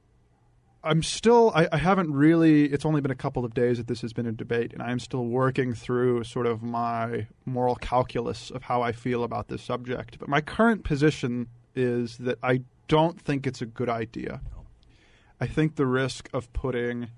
I'm 0.83 1.03
still 1.03 1.51
I, 1.55 1.67
I 1.73 1.79
haven't 1.79 2.13
really 2.13 2.65
it's 2.65 2.85
only 2.85 3.01
been 3.01 3.11
a 3.11 3.15
couple 3.17 3.45
of 3.45 3.55
days 3.55 3.79
that 3.79 3.87
this 3.87 4.03
has 4.03 4.13
been 4.13 4.27
a 4.27 4.33
debate 4.33 4.73
and 4.75 4.83
I 4.83 4.91
am 4.91 4.99
still 4.99 5.25
working 5.25 5.73
through 5.73 6.25
sort 6.25 6.47
of 6.47 6.63
my 6.63 7.27
moral 7.47 7.77
calculus 7.77 8.51
of 8.51 8.65
how 8.65 8.83
I 8.83 8.93
feel 8.93 9.25
about 9.25 9.49
this 9.49 9.63
subject. 9.63 10.19
But 10.19 10.29
my 10.29 10.41
current 10.43 10.85
position 10.85 11.47
is 11.75 12.19
that 12.19 12.39
I 12.43 12.61
don't 12.89 13.19
think 13.21 13.47
it's 13.47 13.63
a 13.63 13.67
good 13.67 13.89
idea. 13.89 14.41
I 15.41 15.47
think 15.47 15.77
the 15.77 15.87
risk 15.87 16.29
of 16.35 16.53
putting 16.53 17.09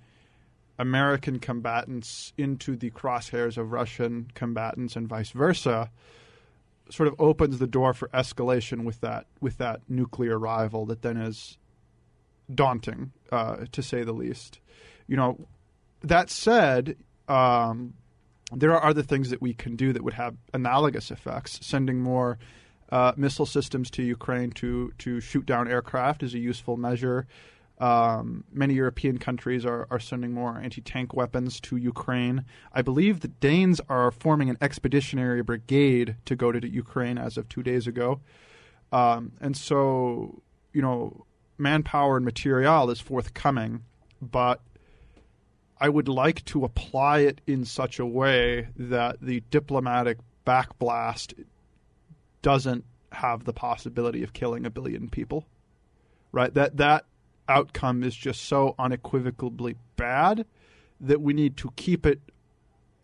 American 0.78 1.38
combatants 1.38 2.32
into 2.36 2.76
the 2.76 2.90
crosshairs 2.90 3.56
of 3.56 3.72
Russian 3.72 4.30
combatants 4.34 4.96
and 4.96 5.08
vice 5.08 5.30
versa 5.30 5.90
sort 6.90 7.08
of 7.08 7.14
opens 7.18 7.58
the 7.58 7.66
door 7.66 7.92
for 7.92 8.08
escalation 8.08 8.84
with 8.84 9.00
that 9.00 9.26
with 9.40 9.58
that 9.58 9.80
nuclear 9.88 10.38
rival 10.38 10.86
that 10.86 11.02
then 11.02 11.16
is 11.16 11.58
daunting, 12.52 13.12
uh, 13.32 13.64
to 13.72 13.82
say 13.82 14.04
the 14.04 14.12
least. 14.12 14.60
You 15.06 15.16
know, 15.16 15.46
that 16.02 16.30
said, 16.30 16.96
um, 17.28 17.94
there 18.52 18.72
are 18.72 18.84
other 18.84 19.02
things 19.02 19.30
that 19.30 19.42
we 19.42 19.54
can 19.54 19.76
do 19.76 19.92
that 19.92 20.04
would 20.04 20.14
have 20.14 20.36
analogous 20.54 21.10
effects. 21.10 21.58
Sending 21.62 22.00
more 22.00 22.38
uh, 22.90 23.12
missile 23.16 23.46
systems 23.46 23.90
to 23.92 24.02
Ukraine 24.02 24.52
to 24.52 24.92
to 24.98 25.20
shoot 25.20 25.46
down 25.46 25.68
aircraft 25.68 26.22
is 26.22 26.34
a 26.34 26.38
useful 26.38 26.76
measure. 26.76 27.26
Um, 27.78 28.44
many 28.52 28.74
European 28.74 29.18
countries 29.18 29.66
are, 29.66 29.86
are 29.90 30.00
sending 30.00 30.32
more 30.32 30.58
anti 30.58 30.80
tank 30.80 31.12
weapons 31.12 31.60
to 31.60 31.76
Ukraine. 31.76 32.44
I 32.72 32.82
believe 32.82 33.20
the 33.20 33.28
Danes 33.28 33.80
are 33.88 34.10
forming 34.10 34.48
an 34.48 34.56
expeditionary 34.60 35.42
brigade 35.42 36.16
to 36.24 36.36
go 36.36 36.52
to 36.52 36.66
Ukraine 36.66 37.18
as 37.18 37.36
of 37.36 37.48
two 37.48 37.62
days 37.62 37.86
ago. 37.86 38.20
Um, 38.92 39.32
and 39.40 39.56
so, 39.56 40.42
you 40.72 40.80
know, 40.80 41.26
manpower 41.58 42.16
and 42.16 42.24
material 42.24 42.90
is 42.90 43.00
forthcoming, 43.00 43.82
but 44.22 44.62
I 45.78 45.90
would 45.90 46.08
like 46.08 46.44
to 46.46 46.64
apply 46.64 47.20
it 47.20 47.40
in 47.46 47.66
such 47.66 47.98
a 47.98 48.06
way 48.06 48.68
that 48.76 49.20
the 49.20 49.42
diplomatic 49.50 50.18
backblast 50.46 51.34
doesn't 52.40 52.84
have 53.12 53.44
the 53.44 53.52
possibility 53.52 54.22
of 54.22 54.32
killing 54.32 54.64
a 54.64 54.70
billion 54.70 55.08
people. 55.10 55.44
Right? 56.32 56.52
That 56.54 56.76
that 56.78 57.04
outcome 57.48 58.02
is 58.02 58.14
just 58.14 58.44
so 58.44 58.74
unequivocally 58.78 59.76
bad 59.96 60.46
that 61.00 61.20
we 61.20 61.32
need 61.32 61.56
to 61.58 61.70
keep 61.76 62.06
it 62.06 62.20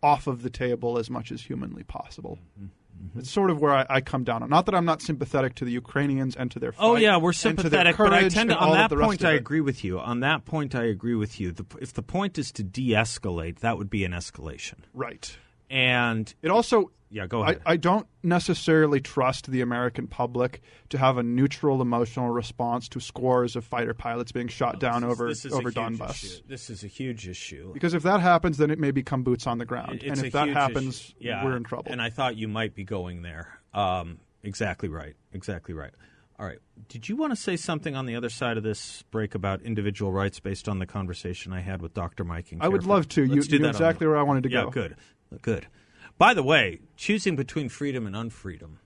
off 0.01 0.27
of 0.27 0.43
the 0.43 0.49
table 0.49 0.97
as 0.97 1.09
much 1.09 1.31
as 1.31 1.41
humanly 1.41 1.83
possible. 1.83 2.37
Mm-hmm. 2.59 3.19
It's 3.19 3.29
sort 3.29 3.49
of 3.49 3.59
where 3.59 3.73
I, 3.73 3.85
I 3.89 4.01
come 4.01 4.23
down 4.23 4.43
on. 4.43 4.49
Not 4.49 4.65
that 4.65 4.75
I'm 4.75 4.85
not 4.85 5.01
sympathetic 5.01 5.55
to 5.55 5.65
the 5.65 5.71
Ukrainians 5.71 6.35
and 6.35 6.49
to 6.51 6.59
their 6.59 6.69
oh, 6.69 6.71
fight 6.71 6.85
Oh 6.85 6.95
yeah, 6.95 7.17
we're 7.17 7.29
and 7.29 7.37
to 7.37 7.43
their 7.69 7.85
sympathetic, 7.85 7.97
but 7.97 8.13
I 8.13 8.29
tend 8.29 8.49
to 8.49 8.57
on 8.57 8.71
that 8.73 8.91
point 8.91 9.25
I 9.25 9.33
agree 9.33 9.61
with 9.61 9.83
you. 9.83 9.99
On 9.99 10.21
that 10.21 10.45
point 10.45 10.75
I 10.75 10.83
agree 10.85 11.15
with 11.15 11.39
you. 11.39 11.51
The, 11.51 11.65
if 11.81 11.93
the 11.93 12.03
point 12.03 12.37
is 12.37 12.51
to 12.53 12.63
de-escalate, 12.63 13.59
that 13.59 13.77
would 13.77 13.89
be 13.89 14.05
an 14.05 14.11
escalation. 14.11 14.75
Right. 14.93 15.35
And 15.73 16.31
It 16.43 16.51
also 16.51 16.91
yeah, 17.09 17.25
go 17.27 17.43
ahead. 17.43 17.61
I 17.65 17.77
don't 17.77 18.07
necessarily 18.21 18.99
trust 18.99 19.49
the 19.49 19.61
American 19.61 20.07
public 20.07 20.61
to 20.89 20.97
have 20.97 21.17
a 21.17 21.23
neutral 21.23 21.81
emotional 21.81 22.29
response 22.29 22.89
to 22.89 22.99
scores 22.99 23.55
of 23.55 23.63
fighter 23.63 23.93
pilots 23.93 24.31
being 24.31 24.47
shot 24.47 24.79
down 24.79 25.03
over 25.03 25.27
this 25.27 25.45
is 25.45 25.53
over 25.53 25.71
Donbass. 25.71 26.23
issue. 26.23 26.43
This 26.47 26.69
is 26.71 26.83
a 26.83 26.87
huge 26.87 27.27
issue. 27.27 27.71
Because 27.73 27.93
if 27.93 28.01
that 28.03 28.19
happens, 28.19 28.57
then 28.57 28.71
it 28.71 28.79
may 28.79 28.91
become 28.91 29.23
boots 29.23 29.45
on 29.47 29.57
the 29.59 29.65
ground, 29.65 30.01
It's 30.03 30.19
and 30.19 30.27
if 30.27 30.33
that 30.33 30.49
happens, 30.49 31.13
yeah, 31.19 31.43
we're 31.43 31.55
in 31.55 31.63
trouble. 31.63 31.91
And 31.91 32.01
I 32.01 32.09
thought 32.09 32.35
you 32.35 32.47
might 32.47 32.73
be 32.75 32.83
going 32.83 33.21
there. 33.23 33.59
Um, 33.73 34.19
exactly 34.43 34.89
right. 34.89 35.15
Exactly 35.33 35.73
right. 35.73 35.91
All 36.39 36.47
right. 36.47 36.57
Did 36.89 37.07
you 37.09 37.15
want 37.15 37.31
to 37.31 37.35
say 37.35 37.55
something 37.57 37.95
on 37.95 38.07
the 38.07 38.15
other 38.15 38.29
side 38.29 38.57
of 38.57 38.63
this 38.63 39.03
break 39.11 39.35
about 39.35 39.61
individual 39.61 40.11
rights 40.11 40.39
based 40.39 40.67
on 40.67 40.79
the 40.79 40.87
conversation 40.87 41.53
I 41.53 41.61
had 41.61 41.81
with 41.81 41.93
Dr. 41.93 42.23
Mike? 42.23 42.51
And 42.51 42.61
I 42.63 42.69
would 42.69 42.85
love 42.85 43.07
to. 43.09 43.23
You 43.23 43.35
Let's 43.35 43.47
do 43.47 43.59
knew 43.59 43.65
on 43.65 43.69
exactly 43.69 44.05
the- 44.05 44.09
where 44.09 44.19
I 44.19 44.23
wanted 44.23 44.43
to 44.43 44.49
yeah, 44.49 44.63
go. 44.63 44.69
good. 44.71 44.95
Good. 45.41 45.67
By 46.17 46.33
the 46.33 46.43
way, 46.43 46.79
choosing 46.95 47.35
between 47.35 47.69
freedom 47.69 48.05
and 48.05 48.15
unfreedom, 48.15 48.77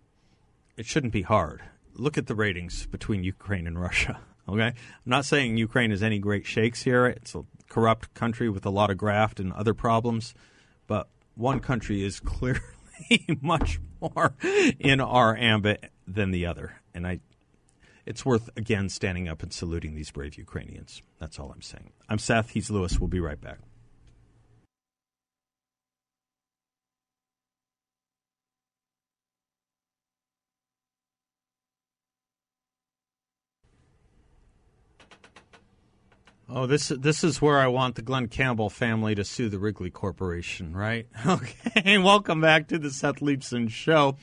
it 0.78 0.86
shouldn't 0.86 1.14
be 1.14 1.24
hard. 1.24 1.62
Look 1.94 2.18
at 2.18 2.28
the 2.28 2.36
ratings 2.36 2.86
between 2.88 3.24
Ukraine 3.24 3.68
and 3.68 3.80
Russia. 3.80 4.20
Okay, 4.50 4.68
I'm 4.68 4.76
not 5.06 5.26
saying 5.26 5.58
Ukraine 5.58 5.92
is 5.92 6.02
any 6.02 6.20
great 6.20 6.46
shakes 6.46 6.84
here. 6.84 7.06
It's 7.06 7.36
a 7.36 7.44
corrupt 7.68 8.14
country 8.14 8.50
with 8.50 8.66
a 8.66 8.70
lot 8.70 8.90
of 8.90 8.98
graft 8.98 9.42
and 9.42 9.52
other 9.52 9.74
problems, 9.74 10.34
but 10.88 11.10
one 11.36 11.60
country 11.60 12.02
is 12.02 12.20
clearly 12.22 12.62
much 13.42 13.82
more 14.00 14.36
in 14.80 15.02
our 15.02 15.36
ambit 15.36 15.92
than 16.08 16.32
the 16.32 16.46
other, 16.46 16.80
and 16.94 17.06
I. 17.06 17.20
It's 18.06 18.26
worth 18.26 18.50
again 18.56 18.88
standing 18.88 19.28
up 19.28 19.44
and 19.44 19.52
saluting 19.52 19.96
these 19.96 20.12
brave 20.12 20.38
Ukrainians. 20.38 21.02
That's 21.20 21.40
all 21.40 21.52
I'm 21.52 21.62
saying. 21.62 21.92
I'm 22.08 22.18
Seth. 22.18 22.52
He's 22.52 22.72
Louis. 22.72 22.98
We'll 22.98 23.10
be 23.10 23.20
right 23.20 23.42
back. 23.42 23.58
Oh, 36.50 36.66
this 36.66 36.88
this 36.88 37.26
is 37.26 37.42
where 37.42 37.60
I 37.60 37.68
want 37.68 37.96
the 37.96 38.02
Glenn 38.02 38.30
Campbell 38.30 38.70
family 38.70 39.14
to 39.16 39.26
sue 39.26 39.50
the 39.50 39.60
Wrigley 39.60 39.90
Corporation, 39.90 40.74
right? 40.74 41.06
Okay, 41.28 41.98
welcome 41.98 42.40
back 42.40 42.70
to 42.70 42.80
the 42.80 42.90
Seth 42.90 43.20
Leibsohn 43.20 43.70
Show. 43.70 44.16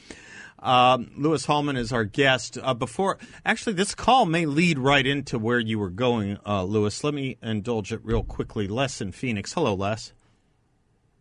Um, 0.58 1.10
Louis 1.18 1.44
Hallman 1.44 1.76
is 1.76 1.92
our 1.92 2.04
guest. 2.04 2.56
Uh, 2.60 2.72
before, 2.72 3.18
actually, 3.44 3.74
this 3.74 3.94
call 3.94 4.24
may 4.24 4.46
lead 4.46 4.78
right 4.78 5.06
into 5.06 5.38
where 5.38 5.58
you 5.58 5.78
were 5.78 5.90
going, 5.90 6.38
uh, 6.46 6.64
Louis. 6.64 7.04
Let 7.04 7.12
me 7.12 7.36
indulge 7.42 7.92
it 7.92 8.00
real 8.02 8.22
quickly. 8.22 8.68
Les 8.68 9.02
in 9.02 9.12
Phoenix. 9.12 9.52
Hello, 9.52 9.74
Les. 9.74 10.14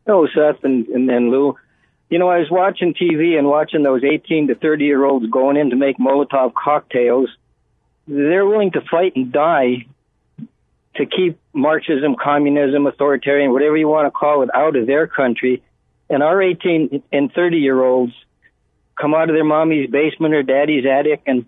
Hello, 0.05 0.25
Seth 0.33 0.63
and, 0.63 0.87
and, 0.87 1.09
and 1.09 1.29
Lou. 1.29 1.57
You 2.09 2.19
know, 2.19 2.29
I 2.29 2.37
was 2.37 2.49
watching 2.49 2.93
TV 2.93 3.37
and 3.37 3.47
watching 3.47 3.83
those 3.83 4.03
18 4.05 4.47
to 4.47 4.55
30 4.55 4.85
year 4.85 5.03
olds 5.03 5.25
going 5.29 5.57
in 5.57 5.71
to 5.71 5.75
make 5.75 5.97
Molotov 5.97 6.53
cocktails. 6.53 7.27
They're 8.07 8.45
willing 8.45 8.71
to 8.71 8.81
fight 8.89 9.17
and 9.17 9.33
die 9.33 9.85
to 10.95 11.05
keep 11.05 11.39
Marxism, 11.53 12.15
communism, 12.15 12.85
authoritarian, 12.87 13.51
whatever 13.51 13.77
you 13.77 13.87
want 13.87 14.05
to 14.07 14.11
call 14.11 14.43
it, 14.43 14.49
out 14.53 14.75
of 14.75 14.87
their 14.87 15.07
country. 15.07 15.63
And 16.09 16.21
our 16.21 16.41
18 16.41 17.03
and 17.11 17.31
30 17.31 17.57
year 17.57 17.81
olds 17.83 18.13
come 18.99 19.13
out 19.13 19.29
of 19.29 19.35
their 19.35 19.43
mommy's 19.43 19.89
basement 19.89 20.33
or 20.33 20.43
daddy's 20.43 20.85
attic 20.85 21.23
and 21.25 21.45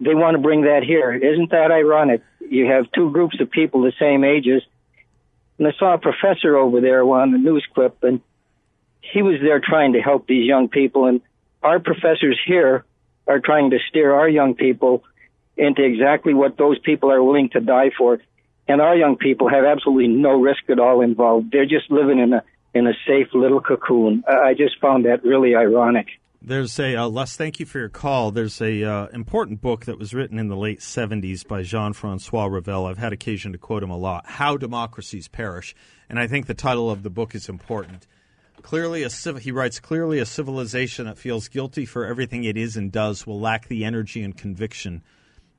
they 0.00 0.14
want 0.14 0.34
to 0.34 0.42
bring 0.42 0.62
that 0.62 0.82
here. 0.82 1.12
Isn't 1.12 1.50
that 1.50 1.70
ironic? 1.70 2.22
You 2.40 2.66
have 2.66 2.90
two 2.92 3.10
groups 3.10 3.40
of 3.40 3.50
people 3.50 3.82
the 3.82 3.92
same 3.98 4.24
ages. 4.24 4.62
And 5.58 5.68
I 5.68 5.72
saw 5.78 5.94
a 5.94 5.98
professor 5.98 6.56
over 6.56 6.80
there 6.80 7.02
on 7.02 7.32
the 7.32 7.38
news 7.38 7.66
clip 7.74 8.02
and 8.02 8.20
he 9.00 9.22
was 9.22 9.40
there 9.40 9.60
trying 9.60 9.94
to 9.94 10.00
help 10.00 10.26
these 10.26 10.46
young 10.46 10.68
people. 10.68 11.06
And 11.06 11.20
our 11.62 11.80
professors 11.80 12.38
here 12.46 12.84
are 13.26 13.40
trying 13.40 13.70
to 13.70 13.78
steer 13.88 14.14
our 14.14 14.28
young 14.28 14.54
people 14.54 15.04
into 15.56 15.82
exactly 15.82 16.32
what 16.32 16.56
those 16.56 16.78
people 16.78 17.12
are 17.12 17.22
willing 17.22 17.50
to 17.50 17.60
die 17.60 17.90
for 17.96 18.20
and 18.70 18.80
our 18.80 18.96
young 18.96 19.16
people 19.16 19.48
have 19.48 19.64
absolutely 19.64 20.06
no 20.06 20.40
risk 20.40 20.62
at 20.70 20.78
all 20.78 21.00
involved. 21.00 21.50
They're 21.50 21.66
just 21.66 21.90
living 21.90 22.20
in 22.20 22.32
a 22.32 22.42
in 22.72 22.86
a 22.86 22.92
safe 23.04 23.26
little 23.34 23.60
cocoon. 23.60 24.22
I 24.28 24.54
just 24.54 24.78
found 24.80 25.04
that 25.06 25.24
really 25.24 25.56
ironic. 25.56 26.06
There's 26.40 26.78
a 26.78 26.94
uh, 26.94 27.08
Les. 27.08 27.36
Thank 27.36 27.58
you 27.58 27.66
for 27.66 27.80
your 27.80 27.88
call. 27.88 28.30
There's 28.30 28.60
a 28.62 28.84
uh, 28.84 29.06
important 29.08 29.60
book 29.60 29.86
that 29.86 29.98
was 29.98 30.14
written 30.14 30.38
in 30.38 30.46
the 30.46 30.56
late 30.56 30.80
'70s 30.80 31.46
by 31.46 31.62
Jean-Francois 31.62 32.46
Revel. 32.46 32.86
I've 32.86 32.98
had 32.98 33.12
occasion 33.12 33.50
to 33.52 33.58
quote 33.58 33.82
him 33.82 33.90
a 33.90 33.98
lot. 33.98 34.24
How 34.26 34.56
democracies 34.56 35.26
perish, 35.26 35.74
and 36.08 36.20
I 36.20 36.28
think 36.28 36.46
the 36.46 36.54
title 36.54 36.90
of 36.90 37.02
the 37.02 37.10
book 37.10 37.34
is 37.34 37.48
important. 37.48 38.06
Clearly, 38.62 39.02
a 39.02 39.10
civ- 39.10 39.38
he 39.38 39.50
writes 39.50 39.80
clearly 39.80 40.20
a 40.20 40.26
civilization 40.26 41.06
that 41.06 41.18
feels 41.18 41.48
guilty 41.48 41.86
for 41.86 42.06
everything 42.06 42.44
it 42.44 42.56
is 42.56 42.76
and 42.76 42.92
does 42.92 43.26
will 43.26 43.40
lack 43.40 43.66
the 43.66 43.84
energy 43.84 44.22
and 44.22 44.36
conviction 44.36 45.02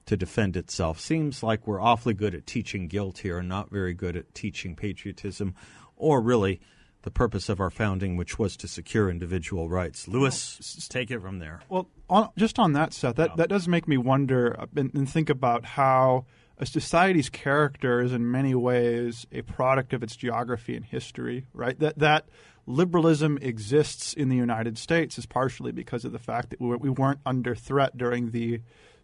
to 0.06 0.18
defend 0.18 0.58
itself. 0.58 1.00
Seems 1.00 1.44
like 1.44 1.68
we're 1.68 1.82
awfully 1.82 2.14
good 2.14 2.36
at 2.36 2.46
teaching 2.46 2.88
guilt 2.88 3.20
here 3.20 3.38
and 3.38 3.48
not 3.48 3.70
very 3.70 3.94
good 3.94 4.16
at 4.16 4.34
teaching 4.34 4.76
patriotism 4.76 5.56
or 5.96 6.22
really 6.22 6.60
the 7.04 7.12
purpose 7.12 7.50
of 7.50 7.60
our 7.60 7.70
founding, 7.70 8.16
which 8.16 8.38
was 8.38 8.56
to 8.58 8.68
secure 8.68 9.10
individual 9.10 9.70
rights. 9.70 10.08
Louis, 10.08 10.88
take 10.90 11.10
it 11.10 11.22
from 11.22 11.40
there. 11.40 11.62
Well, 11.70 11.90
on, 12.10 12.30
just 12.38 12.60
on 12.60 12.74
that, 12.74 12.94
Seth, 12.94 13.16
that, 13.16 13.38
that 13.38 13.50
does 13.50 13.68
make 13.68 13.88
me 13.88 13.98
wonder 13.98 14.56
uh, 14.60 14.68
and, 14.76 14.94
and 14.94 15.10
think 15.10 15.30
about 15.30 15.66
how 15.66 16.26
a 16.58 16.66
society's 16.66 17.30
character 17.30 18.02
is 18.02 18.14
in 18.14 18.30
many 18.30 18.54
ways 18.54 19.26
a 19.32 19.42
product 19.42 19.94
of 19.94 20.04
its 20.04 20.16
geography 20.16 20.76
and 20.76 20.86
history, 20.86 21.48
right? 21.54 21.78
That 21.80 21.98
that 22.00 22.26
liberalism 22.68 23.40
exists 23.42 24.14
in 24.14 24.30
the 24.30 24.36
United 24.36 24.78
States 24.78 25.18
is 25.18 25.26
partially 25.26 25.72
because 25.72 26.06
of 26.06 26.12
the 26.12 26.20
fact 26.20 26.52
that 26.52 26.62
we, 26.62 26.76
we 26.76 26.90
weren't 26.90 27.20
under 27.26 27.56
threat 27.56 27.98
during 27.98 28.30
the 28.30 28.62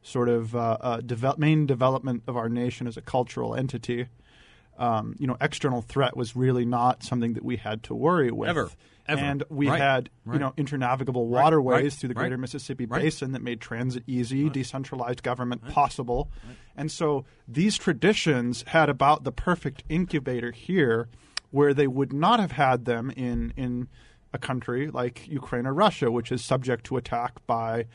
sort 0.08 0.30
of 0.30 0.56
uh, 0.56 0.78
uh, 0.80 1.02
develop, 1.02 1.38
main 1.38 1.66
development 1.66 2.24
of 2.28 2.38
our 2.38 2.50
nation 2.50 2.88
as 2.88 2.98
a 2.98 3.02
cultural 3.02 3.56
entity. 3.56 4.08
Um, 4.78 5.16
you 5.20 5.28
know, 5.28 5.36
external 5.42 5.82
threat 5.82 6.16
was 6.16 6.36
really 6.36 6.64
not 6.64 7.04
something 7.04 7.34
that 7.34 7.44
we 7.44 7.58
had 7.58 7.84
to 7.84 7.96
worry 7.96 8.32
with. 8.32 8.50
Ever. 8.50 8.70
Ever. 9.08 9.22
And 9.22 9.44
we 9.50 9.70
right. 9.70 9.80
had, 9.80 10.10
right. 10.26 10.34
you 10.34 10.40
know, 10.40 10.54
internavigable 10.58 11.26
waterways 11.28 11.84
right. 11.84 11.94
through 11.94 12.10
the 12.10 12.16
greater 12.16 12.38
Mississippi. 12.38 12.86
Basin 12.86 13.32
that 13.32 13.42
made 13.42 13.62
transit 13.62 14.04
easy, 14.06 14.50
decentralized 14.50 15.24
government 15.24 15.66
possible. 15.70 16.30
And 16.76 16.92
so 16.92 17.26
these 17.48 17.78
traditions 17.78 18.64
had 18.68 18.90
about 18.90 19.24
the 19.24 19.32
perfect 19.32 19.84
incubator 19.90 20.52
here 20.52 21.08
where 21.52 21.74
they 21.74 21.88
would 21.88 22.12
not 22.12 22.40
have 22.40 22.52
had 22.52 22.84
them 22.86 23.10
in, 23.12 23.54
in 23.56 23.88
a 24.34 24.38
country 24.38 24.90
like 24.92 25.28
Ukraine 25.28 25.66
or 25.66 25.74
Russia, 25.74 26.12
which 26.12 26.32
is 26.32 26.44
subject 26.44 26.86
to 26.86 26.98
attack 26.98 27.46
by 27.48 27.86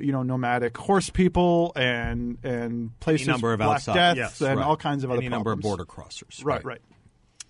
you 0.00 0.12
know 0.12 0.22
nomadic 0.22 0.76
horse 0.76 1.10
people 1.10 1.72
and 1.76 2.38
and 2.42 2.98
places 3.00 3.28
Any 3.28 3.34
number 3.34 3.52
of 3.52 3.58
black 3.58 3.76
outside, 3.76 3.94
death 3.94 4.16
yes, 4.16 4.40
and 4.40 4.58
right. 4.58 4.66
all 4.66 4.76
kinds 4.76 5.04
of 5.04 5.10
other 5.10 5.20
Any 5.20 5.28
number 5.28 5.52
of 5.52 5.60
border 5.60 5.84
crossers. 5.84 6.44
Right, 6.44 6.64
right. 6.64 6.80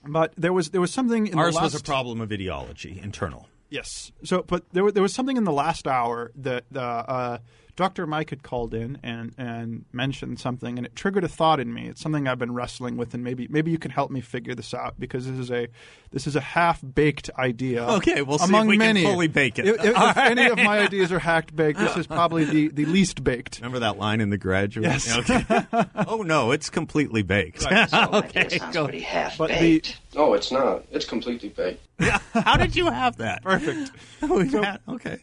But 0.06 0.32
there 0.36 0.52
was 0.52 0.70
there 0.70 0.80
was 0.80 0.92
something 0.92 1.26
in 1.26 1.38
Ours 1.38 1.54
the 1.54 1.60
last 1.60 1.72
was 1.74 1.80
a 1.82 1.84
problem 1.84 2.20
of 2.20 2.32
ideology, 2.32 3.00
internal. 3.02 3.48
Yes. 3.70 4.12
So, 4.24 4.42
but 4.46 4.64
there, 4.72 4.84
wa- 4.84 4.90
there 4.90 5.02
was 5.02 5.12
something 5.12 5.36
in 5.36 5.44
the 5.44 5.52
last 5.52 5.86
hour 5.86 6.32
that 6.36 6.64
uh, 6.74 6.78
uh, 6.78 7.38
Dr. 7.78 8.08
Mike 8.08 8.30
had 8.30 8.42
called 8.42 8.74
in 8.74 8.98
and, 9.04 9.32
and 9.38 9.84
mentioned 9.92 10.40
something, 10.40 10.78
and 10.78 10.84
it 10.84 10.96
triggered 10.96 11.22
a 11.22 11.28
thought 11.28 11.60
in 11.60 11.72
me. 11.72 11.86
It's 11.86 12.00
something 12.00 12.26
I've 12.26 12.38
been 12.40 12.52
wrestling 12.52 12.96
with, 12.96 13.14
and 13.14 13.22
maybe 13.22 13.46
maybe 13.48 13.70
you 13.70 13.78
can 13.78 13.92
help 13.92 14.10
me 14.10 14.20
figure 14.20 14.52
this 14.56 14.74
out 14.74 14.98
because 14.98 15.28
this 15.28 15.38
is 15.38 15.48
a 15.52 15.68
this 16.10 16.26
is 16.26 16.34
a 16.34 16.40
half 16.40 16.80
baked 16.82 17.30
idea. 17.38 17.86
Okay, 17.98 18.22
we'll 18.22 18.38
see 18.38 18.44
if 18.44 18.48
among 18.50 18.66
we 18.66 18.74
can 18.78 18.86
many. 18.94 19.04
fully 19.04 19.28
bake 19.28 19.60
it. 19.60 19.66
If, 19.68 19.84
if- 19.84 19.96
All 19.96 20.08
if 20.10 20.16
any 20.16 20.46
of 20.46 20.56
my 20.58 20.80
ideas 20.80 21.12
are 21.12 21.20
hacked 21.20 21.54
baked, 21.54 21.78
this 21.78 21.96
is 21.96 22.08
probably 22.08 22.44
the, 22.44 22.66
the 22.68 22.84
least 22.86 23.22
baked. 23.22 23.58
Remember 23.60 23.78
that 23.78 23.96
line 23.96 24.20
in 24.20 24.30
The 24.30 24.38
Graduate? 24.38 24.84
Yes. 24.84 25.08
Okay. 25.18 25.44
oh 26.08 26.22
no, 26.22 26.50
it's 26.50 26.68
completely 26.70 27.22
baked. 27.22 27.64
okay, 27.64 28.58
go. 28.72 28.84
pretty 28.84 29.00
half 29.00 29.38
But 29.38 29.50
the 29.50 29.54
baked. 29.54 29.98
No, 30.16 30.34
it's 30.34 30.50
not. 30.50 30.82
It's 30.90 31.04
completely 31.04 31.50
baked. 31.50 31.80
How 32.34 32.56
did 32.56 32.74
you 32.74 32.86
have 32.86 33.18
that? 33.18 33.42
perfect. 33.44 33.92
We 34.20 34.48
had- 34.50 34.80
okay. 34.88 35.18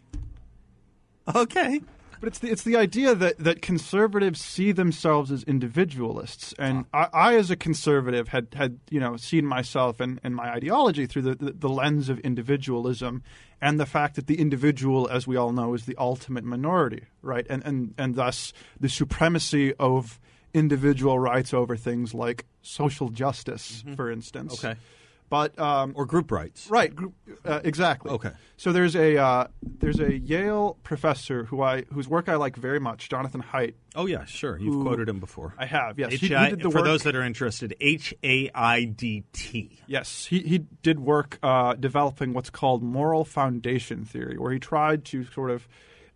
Okay. 1.36 1.82
But 2.26 2.32
it's 2.32 2.40
the 2.40 2.50
it's 2.50 2.64
the 2.64 2.76
idea 2.76 3.14
that, 3.14 3.38
that 3.38 3.62
conservatives 3.62 4.42
see 4.42 4.72
themselves 4.72 5.32
as 5.32 5.44
individualists, 5.44 6.56
and 6.58 6.86
I, 6.92 7.08
I 7.14 7.36
as 7.36 7.52
a 7.52 7.56
conservative 7.56 8.30
had, 8.30 8.48
had 8.56 8.80
you 8.90 9.00
know 9.00 9.16
seen 9.16 9.46
myself 9.46 10.00
and, 10.00 10.20
and 10.24 10.36
my 10.36 10.50
ideology 10.50 11.06
through 11.06 11.22
the, 11.22 11.36
the, 11.36 11.52
the 11.52 11.70
lens 11.70 12.10
of 12.10 12.18
individualism, 12.22 13.22
and 13.62 13.80
the 13.80 13.86
fact 13.86 14.16
that 14.16 14.26
the 14.26 14.40
individual, 14.40 15.08
as 15.08 15.28
we 15.28 15.36
all 15.36 15.52
know, 15.52 15.76
is 15.76 15.86
the 15.86 15.96
ultimate 16.00 16.44
minority, 16.44 17.04
right? 17.22 17.46
And 17.48 17.64
and 17.64 17.94
and 17.96 18.16
thus 18.16 18.54
the 18.80 18.90
supremacy 18.90 19.76
of 19.76 20.20
individual 20.52 21.20
rights 21.20 21.54
over 21.54 21.78
things 21.78 22.16
like 22.16 22.46
social 22.64 23.10
justice, 23.10 23.84
mm-hmm. 23.86 23.94
for 23.94 24.10
instance. 24.10 24.66
Okay. 24.66 24.80
But 25.28 25.58
um, 25.60 25.94
Or 25.96 26.06
group 26.06 26.32
rights. 26.32 26.70
Right, 26.70 26.96
group, 26.96 27.14
uh, 27.44 27.60
exactly. 27.64 28.12
Okay. 28.12 28.30
So 28.58 28.72
there's 28.72 28.96
a 28.96 29.18
uh, 29.18 29.48
there's 29.62 30.00
a 30.00 30.18
Yale 30.18 30.78
professor 30.84 31.46
who 31.46 31.62
I 31.64 31.82
whose 31.92 32.08
work 32.08 32.30
I 32.30 32.36
like 32.36 32.56
very 32.56 32.80
much, 32.80 33.10
Jonathan 33.10 33.42
Haidt. 33.42 33.74
Oh 33.96 34.06
yeah, 34.06 34.26
sure. 34.26 34.58
You've 34.60 34.76
Who- 34.76 34.84
quoted 34.84 35.10
him 35.10 35.20
before. 35.20 35.56
I 35.58 35.66
have, 35.66 35.98
yes. 35.98 36.12
He, 36.12 36.18
he 36.18 36.28
did 36.30 36.60
the 36.62 36.70
for 36.70 36.78
work. 36.78 36.86
those 36.86 37.04
that 37.04 37.16
are 37.16 37.24
interested, 37.24 37.76
H 37.82 38.14
A 38.24 38.52
I 38.54 38.84
D 38.86 39.24
T. 39.34 39.80
yes, 39.88 40.26
he 40.26 40.40
he 40.42 40.60
did 40.84 41.00
work 41.00 41.40
uh, 41.42 41.74
developing 41.74 42.34
what's 42.34 42.52
called 42.52 42.84
moral 42.84 43.26
foundation 43.26 44.06
theory, 44.06 44.38
where 44.38 44.54
he 44.54 44.60
tried 44.60 45.06
to 45.06 45.26
sort 45.26 45.50
of 45.50 45.68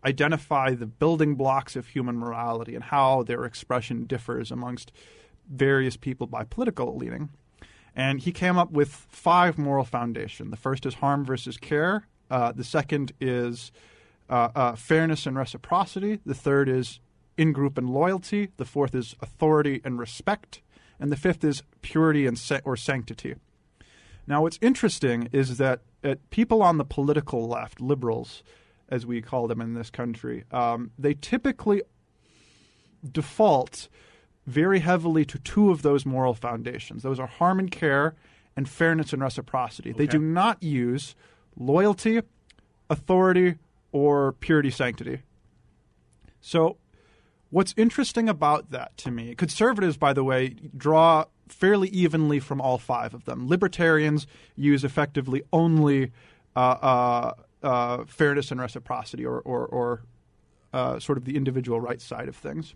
identify 0.06 0.76
the 0.76 0.86
building 0.86 1.36
blocks 1.36 1.76
of 1.76 1.88
human 1.88 2.15
morality 2.15 2.76
and 2.76 2.84
how 2.84 3.24
their 3.24 3.43
expression 3.43 4.06
differs 4.06 4.52
amongst 4.52 4.91
various 5.50 5.98
people 5.98 6.28
by 6.28 6.43
political 6.43 6.95
leaning. 6.95 7.30
And 7.99 8.21
he 8.21 8.31
came 8.31 8.57
up 8.57 8.71
with 8.71 8.88
five 9.09 9.57
moral 9.57 9.83
foundation. 9.83 10.51
The 10.51 10.55
first 10.55 10.85
is 10.85 10.93
harm 10.95 11.25
versus 11.25 11.57
care. 11.57 12.07
Uh, 12.31 12.53
the 12.53 12.63
second 12.63 13.12
is 13.19 13.73
uh, 14.29 14.47
uh, 14.55 14.75
fairness 14.77 15.25
and 15.25 15.38
reciprocity. 15.38 16.21
The 16.25 16.33
third 16.33 16.69
is 16.69 17.01
in 17.38 17.51
group 17.51 17.77
and 17.77 17.89
loyalty. 17.89 18.51
The 18.55 18.63
fourth 18.63 18.95
is 18.95 19.17
authority 19.21 19.81
and 19.83 19.99
respect. 19.99 20.62
And 20.97 21.12
the 21.12 21.17
fifth 21.17 21.43
is 21.43 21.63
purity 21.81 22.25
and 22.25 22.39
sa- 22.39 22.62
or 22.63 22.77
sanctity. 22.77 23.35
Now, 24.25 24.43
what's 24.43 24.59
interesting 24.62 25.27
is 25.33 25.57
that 25.57 25.81
uh, 26.01 26.15
people 26.29 26.63
on 26.63 26.77
the 26.77 26.85
political 26.85 27.49
left, 27.49 27.81
liberals, 27.81 28.43
as 28.88 29.05
we 29.05 29.21
call 29.21 29.45
them 29.47 29.59
in 29.59 29.73
this 29.73 29.89
country, 29.89 30.45
um, 30.51 30.91
they 30.97 31.15
typically 31.15 31.81
default 33.12 33.89
very 34.49 34.79
heavily 34.79 35.23
to 35.25 35.38
two 35.39 35.69
of 35.69 35.83
those 35.83 36.05
moral 36.05 36.33
foundations. 36.33 37.03
Those 37.03 37.19
are 37.19 37.27
harm 37.27 37.59
and 37.59 37.69
care 37.69 38.15
and 38.55 38.67
fairness 38.67 39.13
and 39.13 39.21
reciprocity. 39.21 39.91
They 39.91 40.07
do 40.07 40.19
not 40.19 40.62
use 40.63 41.15
loyalty, 41.55 42.21
authority, 42.89 43.55
or 43.91 44.33
purity 44.33 44.71
sanctity. 44.71 45.21
So, 46.41 46.77
what's 47.51 47.73
interesting 47.77 48.27
about 48.27 48.71
that 48.71 48.97
to 48.97 49.12
me, 49.12 49.35
conservatives, 49.35 49.97
by 49.97 50.13
the 50.13 50.23
way, 50.23 50.55
draw 50.75 51.25
fairly 51.47 51.89
evenly 51.89 52.39
from 52.39 52.59
all 52.59 52.77
five 52.77 53.13
of 53.13 53.25
them. 53.25 53.47
Libertarians 53.47 54.25
use 54.55 54.83
effectively 54.83 55.43
only 55.53 56.12
uh, 56.55 56.59
uh, 56.59 57.33
uh, 57.62 58.03
fairness 58.05 58.51
and 58.51 58.59
reciprocity, 58.59 59.25
or, 59.25 59.39
or, 59.41 59.65
or 59.67 60.01
uh, 60.73 60.99
sort 60.99 61.17
of 61.17 61.25
the 61.25 61.35
individual 61.35 61.79
rights 61.79 62.03
side 62.03 62.27
of 62.27 62.35
things. 62.35 62.73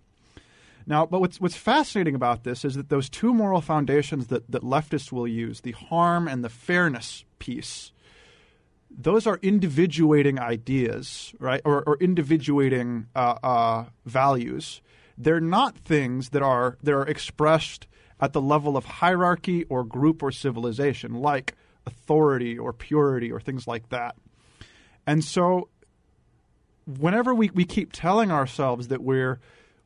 Now, 0.85 1.05
but 1.05 1.19
what's 1.19 1.39
what's 1.39 1.55
fascinating 1.55 2.15
about 2.15 2.43
this 2.43 2.65
is 2.65 2.75
that 2.75 2.89
those 2.89 3.09
two 3.09 3.33
moral 3.33 3.61
foundations 3.61 4.27
that, 4.27 4.49
that 4.51 4.63
leftists 4.63 5.11
will 5.11 5.27
use, 5.27 5.61
the 5.61 5.71
harm 5.71 6.27
and 6.27 6.43
the 6.43 6.49
fairness 6.49 7.25
piece, 7.39 7.91
those 8.89 9.25
are 9.25 9.39
individuating 9.41 10.39
ideas, 10.39 11.33
right? 11.39 11.61
Or, 11.65 11.83
or 11.83 11.97
individuating 11.99 13.07
uh, 13.15 13.35
uh, 13.43 13.85
values. 14.05 14.81
They're 15.17 15.39
not 15.39 15.77
things 15.77 16.29
that 16.29 16.41
are 16.41 16.77
that 16.83 16.93
are 16.93 17.07
expressed 17.07 17.87
at 18.19 18.33
the 18.33 18.41
level 18.41 18.77
of 18.77 18.85
hierarchy 18.85 19.63
or 19.65 19.83
group 19.83 20.21
or 20.23 20.31
civilization, 20.31 21.13
like 21.13 21.55
authority 21.85 22.57
or 22.57 22.73
purity 22.73 23.31
or 23.31 23.39
things 23.39 23.67
like 23.67 23.89
that. 23.89 24.15
And 25.05 25.23
so, 25.23 25.69
whenever 26.85 27.33
we, 27.33 27.49
we 27.53 27.65
keep 27.65 27.91
telling 27.91 28.31
ourselves 28.31 28.87
that 28.89 29.01
we're 29.01 29.39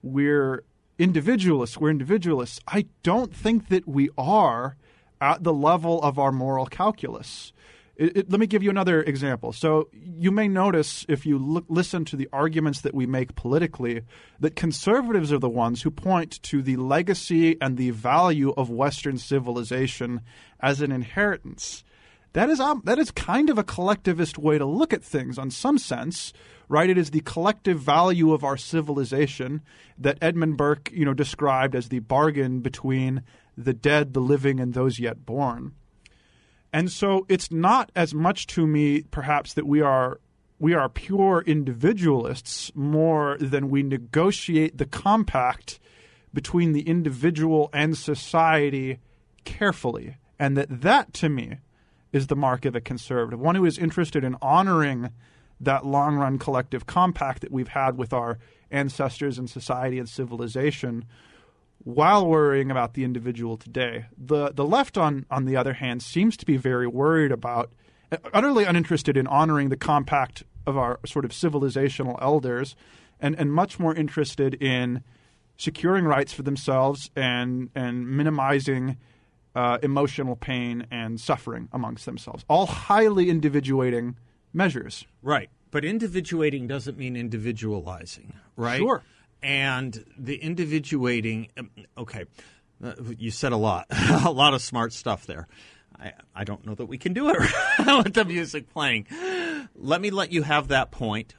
we're 0.04 0.64
individualists, 1.00 1.78
we're 1.78 1.90
individualists, 1.90 2.60
I 2.68 2.86
don't 3.04 3.34
think 3.34 3.70
that 3.70 3.88
we 3.88 4.10
are 4.18 4.78
at 5.22 5.44
the 5.44 5.54
level 5.54 6.02
of 6.02 6.20
our 6.20 6.32
moral 6.32 6.66
calculus. 6.66 7.54
It, 7.96 8.18
it, 8.18 8.30
let 8.30 8.40
me 8.40 8.46
give 8.46 8.62
you 8.62 8.70
another 8.70 9.02
example. 9.02 9.52
So, 9.52 9.90
you 9.94 10.32
may 10.32 10.48
notice 10.48 11.06
if 11.10 11.26
you 11.26 11.40
look, 11.40 11.66
listen 11.68 12.06
to 12.06 12.16
the 12.16 12.30
arguments 12.32 12.82
that 12.82 12.94
we 12.94 13.08
make 13.08 13.36
politically 13.36 14.02
that 14.40 14.56
conservatives 14.56 15.34
are 15.34 15.40
the 15.40 15.50
ones 15.50 15.82
who 15.82 15.90
point 15.90 16.42
to 16.44 16.62
the 16.62 16.76
legacy 16.76 17.58
and 17.60 17.76
the 17.76 17.90
value 17.90 18.54
of 18.56 18.70
Western 18.70 19.18
civilization 19.18 20.22
as 20.60 20.82
an 20.82 20.92
inheritance. 20.92 21.84
That 22.34 22.50
is, 22.52 22.60
um, 22.60 22.84
that 22.86 23.00
is 23.00 23.10
kind 23.10 23.50
of 23.50 23.58
a 23.58 23.64
collectivist 23.64 24.38
way 24.38 24.60
to 24.60 24.66
look 24.66 24.94
at 24.94 25.04
things, 25.04 25.40
on 25.40 25.50
some 25.50 25.80
sense, 25.80 26.34
right? 26.70 26.90
It 26.90 26.98
is 26.98 27.12
the 27.12 27.22
collective 27.22 27.80
value 27.80 28.34
of 28.34 28.44
our 28.44 28.58
civilization 28.58 29.62
that 29.98 30.18
Edmund 30.22 30.58
Burke, 30.58 30.92
you 30.92 31.06
know, 31.06 31.14
described 31.14 31.76
as 31.76 31.90
the 31.90 32.00
bargain 32.00 32.60
between 32.60 33.24
the 33.58 33.74
dead, 33.74 34.14
the 34.14 34.20
living, 34.20 34.60
and 34.60 34.74
those 34.74 35.00
yet 35.00 35.26
born. 35.26 35.74
And 36.74 36.92
so 36.92 37.26
it's 37.30 37.52
not 37.52 37.92
as 37.96 38.14
much 38.14 38.48
to 38.48 38.68
me, 38.68 39.04
perhaps, 39.04 39.54
that 39.54 39.66
we 39.66 39.82
are 39.82 40.20
we 40.60 40.74
are 40.74 40.90
pure 40.90 41.44
individualists 41.46 42.72
more 42.76 43.38
than 43.40 43.70
we 43.70 43.84
negotiate 43.84 44.78
the 44.78 44.88
compact 44.88 45.80
between 46.34 46.74
the 46.74 46.82
individual 46.82 47.70
and 47.74 47.96
society 47.96 49.00
carefully, 49.44 50.18
and 50.40 50.58
that 50.58 50.82
that 50.82 51.14
to 51.14 51.30
me 51.30 51.58
is 52.12 52.28
the 52.28 52.36
mark 52.36 52.66
of 52.66 52.76
a 52.76 52.82
conservative, 52.82 53.40
one 53.40 53.56
who 53.56 53.66
is 53.66 53.78
interested 53.78 54.24
in 54.24 54.36
honoring 54.42 55.12
that 55.60 55.86
long 55.86 56.15
run 56.15 56.38
collective 56.38 56.86
compact 56.86 57.41
that 57.41 57.52
we've 57.52 57.70
had 57.70 57.98
with 57.98 58.13
our 58.13 58.38
ancestors 58.72 59.38
and 59.38 59.50
society 59.50 59.98
and 59.98 60.10
civilization 60.10 61.06
while 61.84 62.28
worrying 62.28 62.70
about 62.70 62.93
the 62.93 63.04
individual 63.04 63.58
today. 63.58 64.06
The 64.17 64.52
the 64.52 64.65
left 64.65 64.98
on 64.98 65.26
on 65.32 65.46
the 65.46 65.56
other 65.56 65.74
hand 65.74 66.04
seems 66.04 66.36
to 66.38 66.46
be 66.46 66.58
very 66.58 66.88
worried 66.88 67.32
about 67.32 67.72
utterly 68.34 68.65
uninterested 68.65 69.17
in 69.17 69.28
honoring 69.28 69.70
the 69.70 69.78
compact 69.78 70.43
of 70.65 70.78
our 70.78 71.00
sort 71.06 71.26
of 71.26 71.32
civilizational 71.32 72.17
elders 72.22 72.76
and 73.20 73.39
and 73.39 73.54
much 73.54 73.80
more 73.80 73.96
interested 73.96 74.62
in 74.62 75.04
securing 75.58 76.06
rights 76.06 76.34
for 76.34 76.43
themselves 76.43 77.10
and 77.15 77.70
and 77.74 78.08
minimizing 78.08 78.98
uh, 79.56 79.80
emotional 79.82 80.36
pain 80.36 80.86
and 80.91 81.20
suffering 81.20 81.67
amongst 81.72 82.06
themselves. 82.06 82.46
All 82.48 82.67
highly 82.67 83.30
individuating 83.30 84.15
measures. 84.54 85.06
Right. 85.22 85.50
But 85.72 85.84
individuating 85.86 86.68
doesn't 86.68 86.98
mean 86.98 87.16
individualizing, 87.16 88.34
right? 88.56 88.80
Sure. 88.80 89.04
And 89.44 90.04
the 90.18 90.36
individuating, 90.38 91.50
um, 91.58 91.70
okay, 91.98 92.26
uh, 92.84 92.94
you 93.18 93.32
said 93.32 93.52
a 93.52 93.58
lot, 93.58 93.86
a 94.26 94.32
lot 94.32 94.54
of 94.54 94.62
smart 94.62 94.94
stuff 94.94 95.26
there. 95.26 95.48
I, 96.00 96.14
I 96.36 96.44
don't 96.44 96.66
know 96.66 96.76
that 96.76 96.86
we 96.86 96.98
can 96.98 97.14
do 97.14 97.30
it 97.30 97.38
with 97.80 98.14
the 98.14 98.26
music 98.26 98.70
playing. 98.70 99.08
Let 99.76 100.00
me 100.02 100.10
let 100.10 100.32
you 100.32 100.44
have 100.44 100.70
that 100.70 100.92
point. 100.92 101.36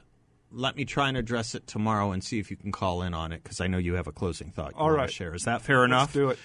Let 0.51 0.75
me 0.75 0.83
try 0.85 1.07
and 1.09 1.17
address 1.17 1.55
it 1.55 1.67
tomorrow 1.67 2.11
and 2.11 2.23
see 2.23 2.39
if 2.39 2.49
you 2.51 2.57
can 2.57 2.71
call 2.71 3.01
in 3.03 3.13
on 3.13 3.31
it 3.31 3.43
because 3.43 3.61
I 3.61 3.67
know 3.67 3.77
you 3.77 3.93
have 3.95 4.07
a 4.07 4.11
closing 4.11 4.51
thought 4.51 4.71
you 4.71 4.77
All 4.79 4.87
want 4.87 4.97
right. 4.97 5.07
to 5.07 5.13
share. 5.13 5.33
Is 5.35 5.43
that 5.43 5.61
fair 5.61 5.85
enough? 5.85 6.09
Let's 6.09 6.13
do 6.13 6.29
it. 6.29 6.39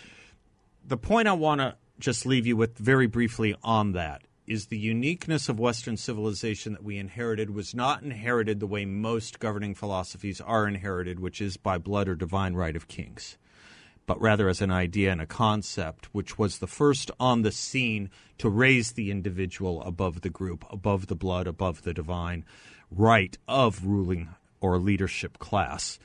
the 0.87 0.97
point 0.97 1.27
I 1.29 1.33
want 1.33 1.61
to 1.61 1.77
just 1.99 2.27
leave 2.27 2.47
you 2.47 2.57
with 2.57 2.77
very 2.79 3.07
briefly 3.07 3.57
on 3.63 3.93
that 3.93 4.23
is 4.47 4.67
the 4.67 4.79
uniqueness 4.79 5.49
of 5.49 5.59
Western 5.59 5.97
civilization 5.97 6.75
that 6.75 6.85
we 6.85 6.99
inherited 6.99 7.51
was 7.51 7.75
not 7.75 8.03
inherited 8.03 8.61
the 8.61 8.67
way 8.67 8.85
most 8.85 9.39
governing 9.39 9.75
philosophies 9.75 10.41
are 10.41 10.69
inherited, 10.69 11.19
which 11.19 11.41
is 11.41 11.57
by 11.57 11.79
blood 11.79 12.09
or 12.09 12.15
divine 12.15 12.55
right 12.55 12.77
of 12.77 12.87
kings, 12.87 13.39
but 14.07 14.21
rather 14.21 14.49
as 14.49 14.61
an 14.61 14.71
idea 14.71 15.11
and 15.11 15.21
a 15.21 15.27
concept, 15.27 16.09
which 16.13 16.39
was 16.39 16.59
the 16.59 16.67
first 16.67 17.11
on 17.19 17.43
the 17.43 17.53
scene 17.53 18.11
to 18.37 18.51
raise 18.51 18.93
the 18.93 19.11
individual 19.11 19.83
above 19.83 20.21
the 20.21 20.31
group, 20.31 20.65
above 20.71 21.07
the 21.07 21.17
blood, 21.17 21.47
above 21.47 21.83
the 21.83 21.95
divine 21.95 22.45
right 22.91 23.39
of 23.49 23.87
ruling 23.87 24.29
or 24.61 24.79
leadership 24.79 25.39
class. 25.39 25.99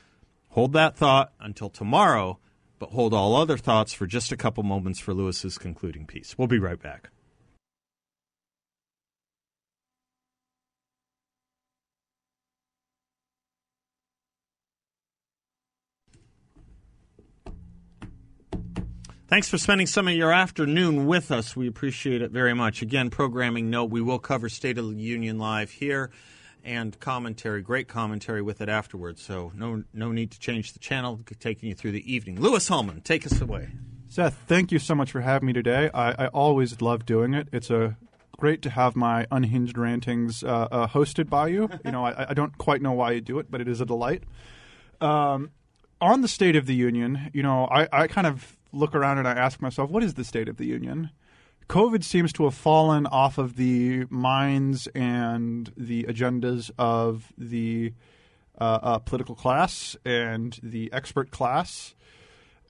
Hold 0.50 0.72
that 0.74 0.96
thought 0.96 1.34
until 1.42 1.70
tomorrow, 1.70 2.40
but 2.80 2.92
hold 2.92 3.14
all 3.14 3.36
other 3.36 3.58
thoughts 3.58 3.92
for 3.92 4.08
just 4.08 4.32
a 4.32 4.38
couple 4.38 4.64
moments 4.64 5.00
for 5.00 5.14
Louis's 5.14 5.58
concluding 5.58 6.06
piece. 6.06 6.38
We'll 6.38 6.48
be 6.48 6.60
right 6.60 6.82
back. 6.82 7.10
Thanks 19.30 19.48
for 19.48 19.60
spending 19.60 19.86
some 19.86 20.08
of 20.08 20.16
your 20.16 20.34
afternoon 20.34 21.06
with 21.06 21.30
us. 21.30 21.56
We 21.56 21.68
appreciate 21.68 22.24
it 22.24 22.32
very 22.32 22.56
much. 22.56 22.82
Again, 22.82 23.12
programming 23.12 23.70
note, 23.70 23.92
we 23.92 24.02
will 24.02 24.18
cover 24.18 24.50
State 24.50 24.80
of 24.80 24.90
the 24.90 24.96
Union 24.96 25.38
live 25.38 25.70
here 25.70 26.10
and 26.64 27.00
commentary, 27.00 27.62
great 27.62 27.88
commentary 27.88 28.42
with 28.42 28.60
it 28.60 28.70
afterwards. 28.70 29.22
So 29.22 29.52
no 29.56 29.84
no 29.94 30.12
need 30.12 30.32
to 30.32 30.40
change 30.40 30.74
the 30.74 30.80
channel, 30.80 31.20
taking 31.40 31.70
you 31.70 31.76
through 31.76 31.92
the 31.92 32.12
evening. 32.12 32.42
Louis 32.42 32.68
Hallman, 32.68 33.02
take 33.02 33.24
us 33.24 33.40
away. 33.40 33.70
Seth, 34.08 34.36
thank 34.48 34.72
you 34.72 34.80
so 34.80 34.96
much 34.96 35.12
for 35.12 35.22
having 35.22 35.46
me 35.46 35.54
today. 35.54 35.92
I, 35.94 36.26
I 36.26 36.28
always 36.30 36.82
love 36.82 37.06
doing 37.06 37.36
it. 37.36 37.50
It's 37.52 37.70
a 37.70 37.98
great 38.36 38.64
to 38.64 38.72
have 38.72 38.96
my 38.96 39.28
unhinged 39.30 39.78
rantings 39.78 40.44
uh, 40.44 40.68
uh, 40.72 40.88
hosted 40.88 41.30
by 41.30 41.50
you. 41.50 41.70
You 41.86 41.92
know, 41.92 42.04
I, 42.04 42.32
I 42.32 42.34
don't 42.34 42.58
quite 42.58 42.82
know 42.82 42.94
why 42.94 43.12
you 43.12 43.22
do 43.22 43.38
it, 43.38 43.52
but 43.52 43.62
it 43.62 43.68
is 43.68 43.80
a 43.80 43.86
delight. 43.86 44.24
Um, 45.00 45.52
on 46.02 46.22
the 46.22 46.28
State 46.28 46.56
of 46.56 46.66
the 46.66 46.74
Union, 46.74 47.30
you 47.32 47.44
know, 47.44 47.66
I, 47.66 47.88
I 47.92 48.08
kind 48.08 48.26
of 48.26 48.56
look 48.72 48.96
around 48.96 49.18
and 49.18 49.28
I 49.28 49.32
ask 49.32 49.62
myself, 49.62 49.90
what 49.90 50.04
is 50.04 50.14
the 50.16 50.24
State 50.24 50.50
of 50.50 50.58
the 50.58 50.66
Union? 50.66 51.12
COVID 51.68 52.04
seems 52.04 52.34
to 52.34 52.46
have 52.46 52.56
fallen 52.56 53.06
off 53.06 53.38
of 53.38 53.56
the 53.56 54.06
minds 54.10 54.88
and 54.96 55.72
the 55.78 56.04
agendas 56.04 56.72
of 56.80 57.32
the 57.38 57.94
uh, 58.60 58.80
uh, 58.82 58.98
political 59.00 59.36
class 59.36 59.96
and 60.04 60.60
the 60.64 60.92
expert 60.92 61.30
class. 61.30 61.94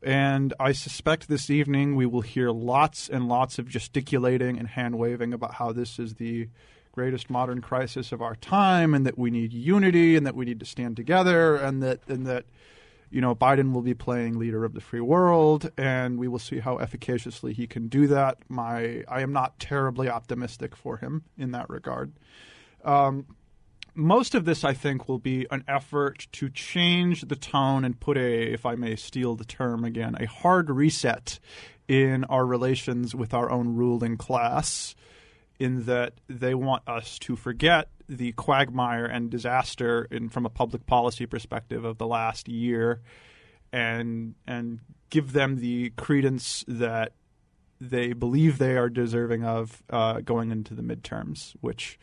And 0.04 0.54
I 0.60 0.72
suspect 0.74 1.28
this 1.28 1.50
evening 1.50 1.96
we 1.96 2.06
will 2.06 2.22
hear 2.22 2.52
lots 2.52 3.10
and 3.10 3.28
lots 3.28 3.58
of 3.58 3.68
gesticulating 3.68 4.58
and 4.58 4.68
hand 4.68 4.98
waving 4.98 5.34
about 5.34 5.56
how 5.56 5.72
this 5.72 5.98
is 5.98 6.16
the 6.16 6.50
greatest 6.92 7.30
modern 7.30 7.62
crisis 7.62 8.12
of 8.12 8.22
our 8.22 8.36
time 8.36 8.94
and 8.94 9.06
that 9.06 9.18
we 9.18 9.32
need 9.32 9.54
unity 9.54 10.16
and 10.16 10.26
that 10.26 10.36
we 10.36 10.46
need 10.46 10.60
to 10.60 10.66
stand 10.66 10.98
together 10.98 11.56
and 11.56 11.82
that 11.82 12.00
and 12.08 12.26
that 12.26 12.46
you 13.10 13.22
know 13.22 13.36
Biden 13.36 13.74
will 13.74 13.82
be 13.82 13.94
playing 13.94 14.38
leader 14.38 14.64
of 14.66 14.74
the 14.74 14.82
free 14.82 15.02
world 15.02 15.72
and 15.78 16.18
we 16.18 16.28
will 16.28 16.40
see 16.40 16.60
how 16.60 16.78
efficaciously 16.78 17.54
he 17.54 17.68
can 17.68 17.88
do 17.88 18.08
that. 18.08 18.38
My 18.48 19.04
I 19.08 19.22
am 19.22 19.34
not 19.34 19.60
terribly 19.60 20.10
optimistic 20.10 20.76
for 20.76 20.98
him 20.98 21.24
in 21.38 21.52
that 21.52 21.70
regard. 21.70 22.14
Um, 22.84 23.26
most 23.96 24.34
of 24.36 24.46
this, 24.46 24.64
I 24.64 24.74
think, 24.74 25.10
will 25.10 25.20
be 25.20 25.46
an 25.52 25.64
effort 25.68 26.28
to 26.34 26.50
change 26.50 27.24
the 27.24 27.36
tone 27.36 27.84
and 27.84 28.00
put 28.00 28.18
a, 28.18 28.54
if 28.54 28.66
I 28.66 28.76
may 28.76 28.96
steal 28.96 29.36
the 29.36 29.44
term 29.44 29.84
again, 29.84 30.16
a 30.20 30.26
hard 30.26 30.70
reset 30.70 31.40
in 31.88 32.24
our 32.26 32.46
relations 32.46 33.14
with 33.14 33.34
our 33.34 33.52
own 33.52 33.76
ruling 33.76 34.16
class, 34.16 34.96
in 35.60 35.86
that 35.86 36.14
they 36.30 36.56
want 36.56 36.88
us 36.88 37.20
to 37.20 37.36
forget 37.36 37.90
the 38.10 38.32
quagmire 38.34 39.06
and 39.06 39.30
disaster 39.30 40.08
in, 40.10 40.30
from 40.30 40.46
a 40.46 40.50
public 40.50 40.86
policy 40.86 41.26
perspective 41.26 41.86
of 41.86 41.98
the 42.00 42.08
last 42.08 42.50
year 42.50 43.02
and 43.72 44.36
and 44.48 44.80
give 45.10 45.34
them 45.34 45.60
the 45.60 45.92
credence 45.92 46.66
that 46.68 47.14
they 47.80 48.14
believe 48.14 48.58
they 48.58 48.76
are 48.76 48.90
deserving 48.90 49.46
of 49.46 49.82
uh, 49.90 50.20
going 50.22 50.52
into 50.52 50.74
the 50.74 50.82
midterms, 50.82 51.54
which 51.62 52.00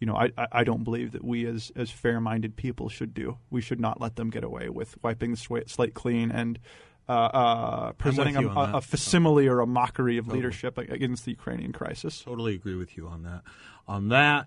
you 0.00 0.06
know 0.06 0.16
I, 0.16 0.30
I 0.50 0.64
don't 0.64 0.82
believe 0.82 1.12
that 1.12 1.22
we 1.22 1.46
as 1.46 1.70
as 1.76 1.90
fair 1.90 2.20
minded 2.20 2.56
people 2.56 2.88
should 2.88 3.14
do. 3.14 3.38
We 3.50 3.60
should 3.60 3.80
not 3.80 4.00
let 4.00 4.16
them 4.16 4.30
get 4.30 4.44
away 4.44 4.68
with 4.68 4.96
wiping 5.02 5.32
the 5.32 5.64
slate 5.66 5.94
clean 5.94 6.30
and. 6.30 6.58
Uh, 7.06 7.12
uh, 7.12 7.92
presenting 7.98 8.34
a, 8.34 8.48
a, 8.48 8.80
facsimile 8.80 9.46
or 9.46 9.60
a 9.60 9.66
mockery 9.66 10.16
of 10.16 10.24
totally. 10.24 10.38
leadership 10.40 10.78
against 10.78 11.26
the 11.26 11.32
Ukrainian 11.32 11.70
crisis. 11.70 12.22
Totally 12.22 12.54
agree 12.54 12.76
with 12.76 12.96
you 12.96 13.06
on 13.06 13.24
that. 13.24 13.42
On 13.86 14.08
that, 14.08 14.46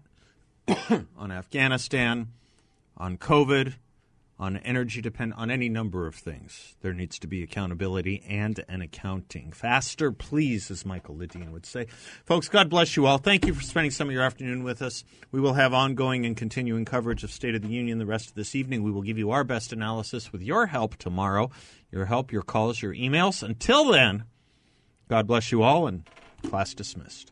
on 1.17 1.31
Afghanistan, 1.31 2.29
on 2.97 3.17
COVID, 3.17 3.75
on 4.39 4.57
energy 4.57 5.01
depend 5.01 5.33
on 5.33 5.49
any 5.49 5.67
number 5.67 6.05
of 6.05 6.13
things. 6.13 6.75
There 6.81 6.93
needs 6.93 7.17
to 7.19 7.27
be 7.27 7.41
accountability 7.41 8.23
and 8.27 8.63
an 8.69 8.81
accounting. 8.81 9.51
Faster, 9.51 10.11
please, 10.11 10.69
as 10.69 10.85
Michael 10.85 11.15
Ledeen 11.15 11.51
would 11.51 11.65
say. 11.65 11.87
Folks, 12.23 12.47
God 12.47 12.69
bless 12.69 12.95
you 12.95 13.07
all. 13.07 13.17
Thank 13.17 13.47
you 13.47 13.53
for 13.53 13.63
spending 13.63 13.89
some 13.89 14.09
of 14.09 14.13
your 14.13 14.21
afternoon 14.21 14.63
with 14.63 14.81
us. 14.81 15.03
We 15.31 15.39
will 15.39 15.53
have 15.53 15.73
ongoing 15.73 16.25
and 16.25 16.37
continuing 16.37 16.85
coverage 16.85 17.23
of 17.23 17.31
State 17.31 17.55
of 17.55 17.63
the 17.63 17.69
Union 17.69 17.97
the 17.97 18.05
rest 18.05 18.29
of 18.29 18.35
this 18.35 18.53
evening. 18.53 18.83
We 18.83 18.91
will 18.91 19.01
give 19.01 19.17
you 19.17 19.31
our 19.31 19.43
best 19.43 19.73
analysis 19.73 20.31
with 20.31 20.43
your 20.43 20.67
help 20.67 20.97
tomorrow. 20.97 21.49
Your 21.91 22.05
help, 22.05 22.31
your 22.31 22.43
calls, 22.43 22.81
your 22.81 22.93
emails. 22.93 23.41
Until 23.41 23.85
then, 23.85 24.25
God 25.09 25.25
bless 25.25 25.51
you 25.51 25.63
all 25.63 25.87
and 25.87 26.07
class 26.43 26.75
dismissed. 26.75 27.31